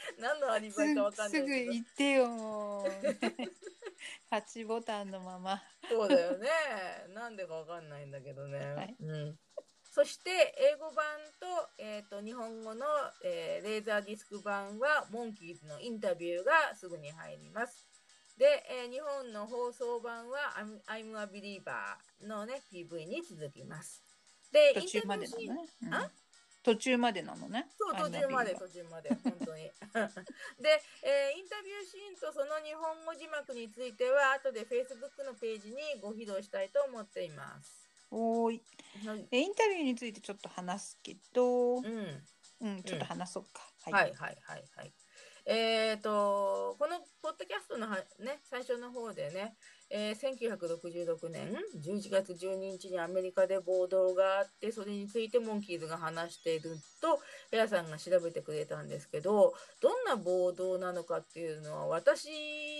[0.18, 1.72] 何のアリバイかわかんすすぐないけど。
[1.72, 2.88] 行ってよもう。
[4.30, 5.62] 8ボタンのまま。
[5.88, 6.48] そうだよね。
[7.08, 8.96] なんでかわかんないんだけどね、はい。
[9.00, 9.38] うん、
[9.90, 11.04] そして英語版
[11.38, 12.86] と,、えー、と日本語の、
[13.24, 17.86] えーレーザーディスク版はモンキーズのインタビューがすぐに入ります。
[18.36, 24.02] で、えー日本の放送版は I'm, I'm a Believer のね PV に続きます。
[24.50, 25.94] で途中までなインタビューシーンのね、うん。
[25.94, 26.10] あ？
[26.62, 27.68] 途中までなのね。
[27.78, 29.64] そう途中まで途中まで本当に。
[30.60, 37.88] で、えーインタビューシーンとその日本語字幕については後で Facebook のページにご披露したいと思っています。
[38.10, 38.62] おーい。
[39.06, 42.24] はい、えインタビューについてちょっと話すけど、うん、
[42.60, 43.66] うん、ちょっと話そうか。
[43.90, 44.92] はいはいはいはい。
[45.46, 49.56] えー、とこのポッドキャストのは、ね、最初の方でね、
[49.90, 51.52] えー1966年
[51.82, 57.18] 11月12日にアメリカで暴動があってそれについてモンキーズが話していると
[57.50, 59.52] ベアさんが調べてくれたんですけど
[59.82, 62.28] どんな暴動なのかっていうのは私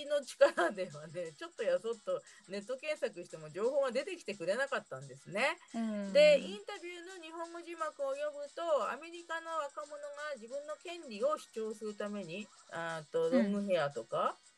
[0.09, 5.57] の力ではねちょっとやそっとネット検索しても情報が出てきてくれなかったんですね。
[5.75, 14.50] うんでインタビューの日本語字幕を読むとアメリカの若者が自分の権利を主張するためにあとロングヘアとか、うん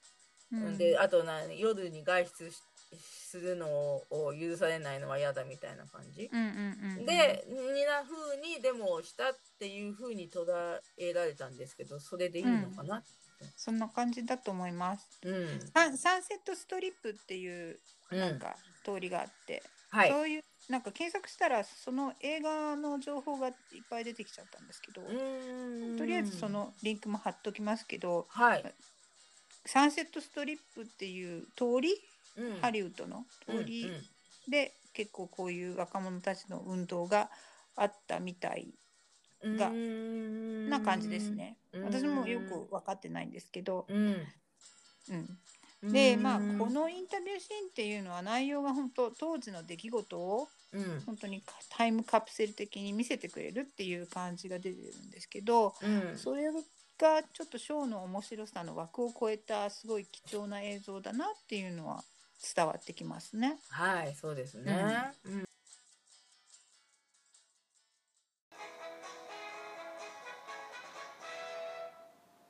[0.78, 2.62] であとな夜に外出し
[3.00, 6.30] するのを許されないのは嫌だみたいな感じ。
[6.32, 10.46] うんうんうんうん、で、にな風にでもしたっていう風に捉
[10.98, 13.04] えられたんですけど、それでいいのかな。
[13.58, 15.20] そんな感じだと思います。
[15.24, 15.60] うん。
[15.74, 17.80] サンサンセットストリップっていう
[18.12, 18.56] うんなんか
[18.86, 20.10] 通りがあって、はい。
[20.10, 23.54] そういうなんか検索したらその映画の情報がいっ
[23.90, 25.02] ぱい出てきちゃったんですけど、
[25.98, 26.48] とりあえずそ。
[26.48, 28.64] のリンクも貼っときますけど、はい。
[29.66, 31.96] サンセットストリップっていう通り、
[32.36, 33.26] うんハリウッドの？
[33.46, 33.92] 通り？
[34.50, 37.30] で結構こういう若者たちの運動が
[37.76, 38.74] あったみたい
[39.44, 41.32] がな感じです。
[41.32, 41.58] ね。
[41.74, 44.18] うん私もよく分かってないんですけど、うん。
[45.84, 51.04] うん、でまあうんこ、のインタビューシーンっていうのは内容が本当当時の出来事をうん。
[51.06, 56.18] 本当にかタイムカプセル的に見せてくれるっていう感じが出てるんですけどうん。
[56.18, 56.52] それ
[56.98, 62.04] がちょっとショーの面白さの枠を超えたすごい貴重な映像だなっていうのは
[62.56, 63.58] 伝わってきますね。
[63.70, 65.12] はい、そうですね。
[65.26, 65.44] うん。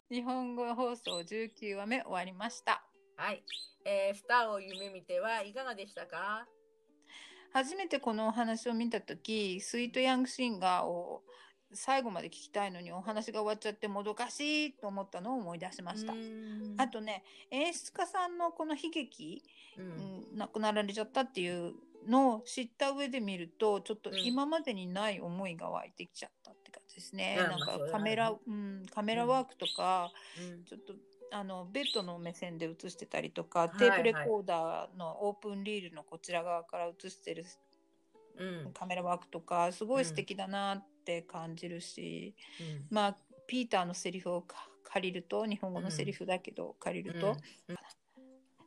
[0.09, 2.83] 日本語放送19話目終わりました。
[3.17, 3.43] はい。
[3.85, 6.45] えースターを夢見てはいかがでしたか？
[7.51, 11.23] 初めてこのお話を見た時スイートヤングシンガーを
[11.73, 16.13] 最後まで聞きたいのにお話が終わっちゃってもどかしいと思ったのを思い出しました。
[16.13, 16.75] うん。
[16.77, 19.43] あとね演出家さんのこの悲劇、
[19.77, 19.85] うん。
[19.85, 19.89] う
[20.35, 21.73] ん亡くなられちゃったっていう
[22.07, 24.19] のを知った上で見るとちょっとうん。
[24.19, 27.37] 今までにない思いが湧いてきちゃったって感じですね。
[27.39, 27.49] うん。
[27.49, 30.63] なんかカメラ、うん、カメラワークとか、うん。
[30.65, 30.93] ちょっと
[31.31, 33.77] あのベッドの目線で映してたりとか、い。
[33.77, 37.45] テープレコーダーのオープンリールのこちら側から映してる
[38.37, 38.73] うん。
[38.73, 42.87] カメラワークとかすごい素敵だなって感じるし、うん。
[42.89, 47.35] まあピーターのセリフをか借りると日本語のセリフだけど借りると、
[47.67, 47.77] うん。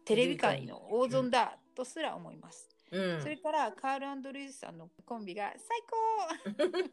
[0.04, 3.20] テレビ界の大損だとすら思います、うん。
[3.20, 6.86] それからカールルイスさんのコンビが最高。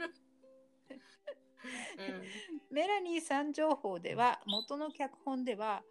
[2.71, 5.83] メラニーさん情報では元の脚本では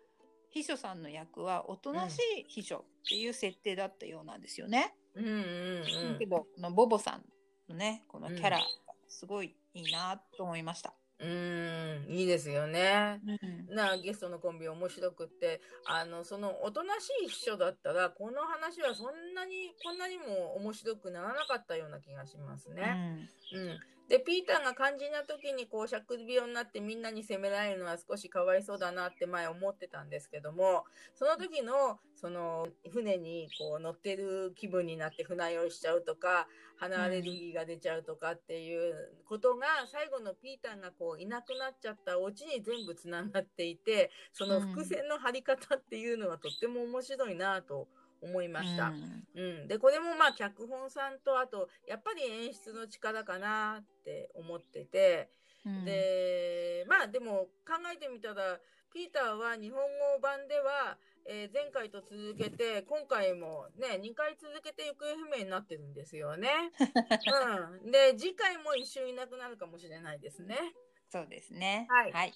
[0.50, 4.94] 秘書さんの役はおとなしい秘書っていう設定だったようなんですよね。
[5.14, 6.12] うんうんうん。
[6.14, 7.22] だけどこのボボさん
[7.68, 8.64] のねこのキャラが
[9.09, 10.94] すごいいいなと思いました。
[11.18, 12.06] うん。
[12.09, 13.20] いいですよね。
[13.68, 13.74] うん。
[13.74, 15.60] なゲストのコンビ面白くって。
[15.86, 23.28] あのそのおとなしい秘書だったらこの話はそんなにこんなにも面白くならなかったような気がしますね。
[23.55, 30.84] うん、でピーターが肝心な時にこうしゃくり病になってみんなに責められるのは少しかわいそうだなって前思ってたんですけども
[31.14, 36.46] その時のその船にこう乗ってる気分になって船酔いしちゃうとか
[36.76, 38.94] 鼻アレルギーが出ちゃうとかっていう
[39.28, 47.88] ことが最後のピーターがこういなくなっちゃったオチに全部つながっていてその伏線の張り方っていうのはとっても面白いなと
[48.23, 48.93] 思いました。
[49.35, 55.28] うん、でこれもまあ脚本さんとあとやっぱり演出の力かなって思ってて、
[55.66, 58.59] うんでまあでも考えてみたら
[58.93, 66.51] ピーターは日本語版では、えー前回と続けて今回もね2回続けて行方不明になってるんですよね。
[67.85, 70.59] うん、で次回も一緒いなくなるかもしれないですね。
[71.11, 71.86] そうですね。
[71.89, 72.32] はい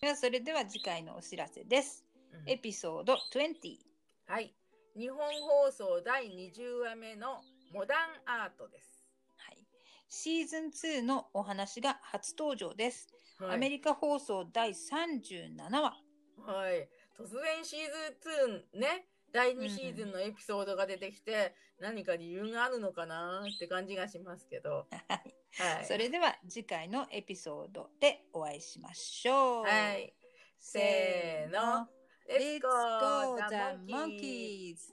[0.00, 2.04] ではそれでは次回のお知らせです。
[2.32, 3.78] うんエピソード20。
[4.26, 4.54] はい
[4.94, 7.40] 日本放送第20話目の
[7.72, 9.06] モダンアートです。
[9.38, 9.56] はい。
[10.10, 10.66] シーズン
[11.00, 13.08] 2のお話が初登場です。
[13.38, 15.96] はいアメリカ放送第37話。
[16.46, 16.88] はい。
[17.18, 17.80] 突然シー
[18.20, 24.86] ズン2ね、第2シーズンのエピソードが出てきて、何か理由があるのかなって感じがしますけど。
[25.08, 25.34] はい。
[25.58, 25.86] はい。
[25.86, 29.64] それでは次回のエピソードでお会いしましょう。
[29.64, 30.14] はい。
[30.58, 32.01] せーの。
[32.28, 33.90] Let's go the the monkeys!
[33.90, 34.92] monkeys!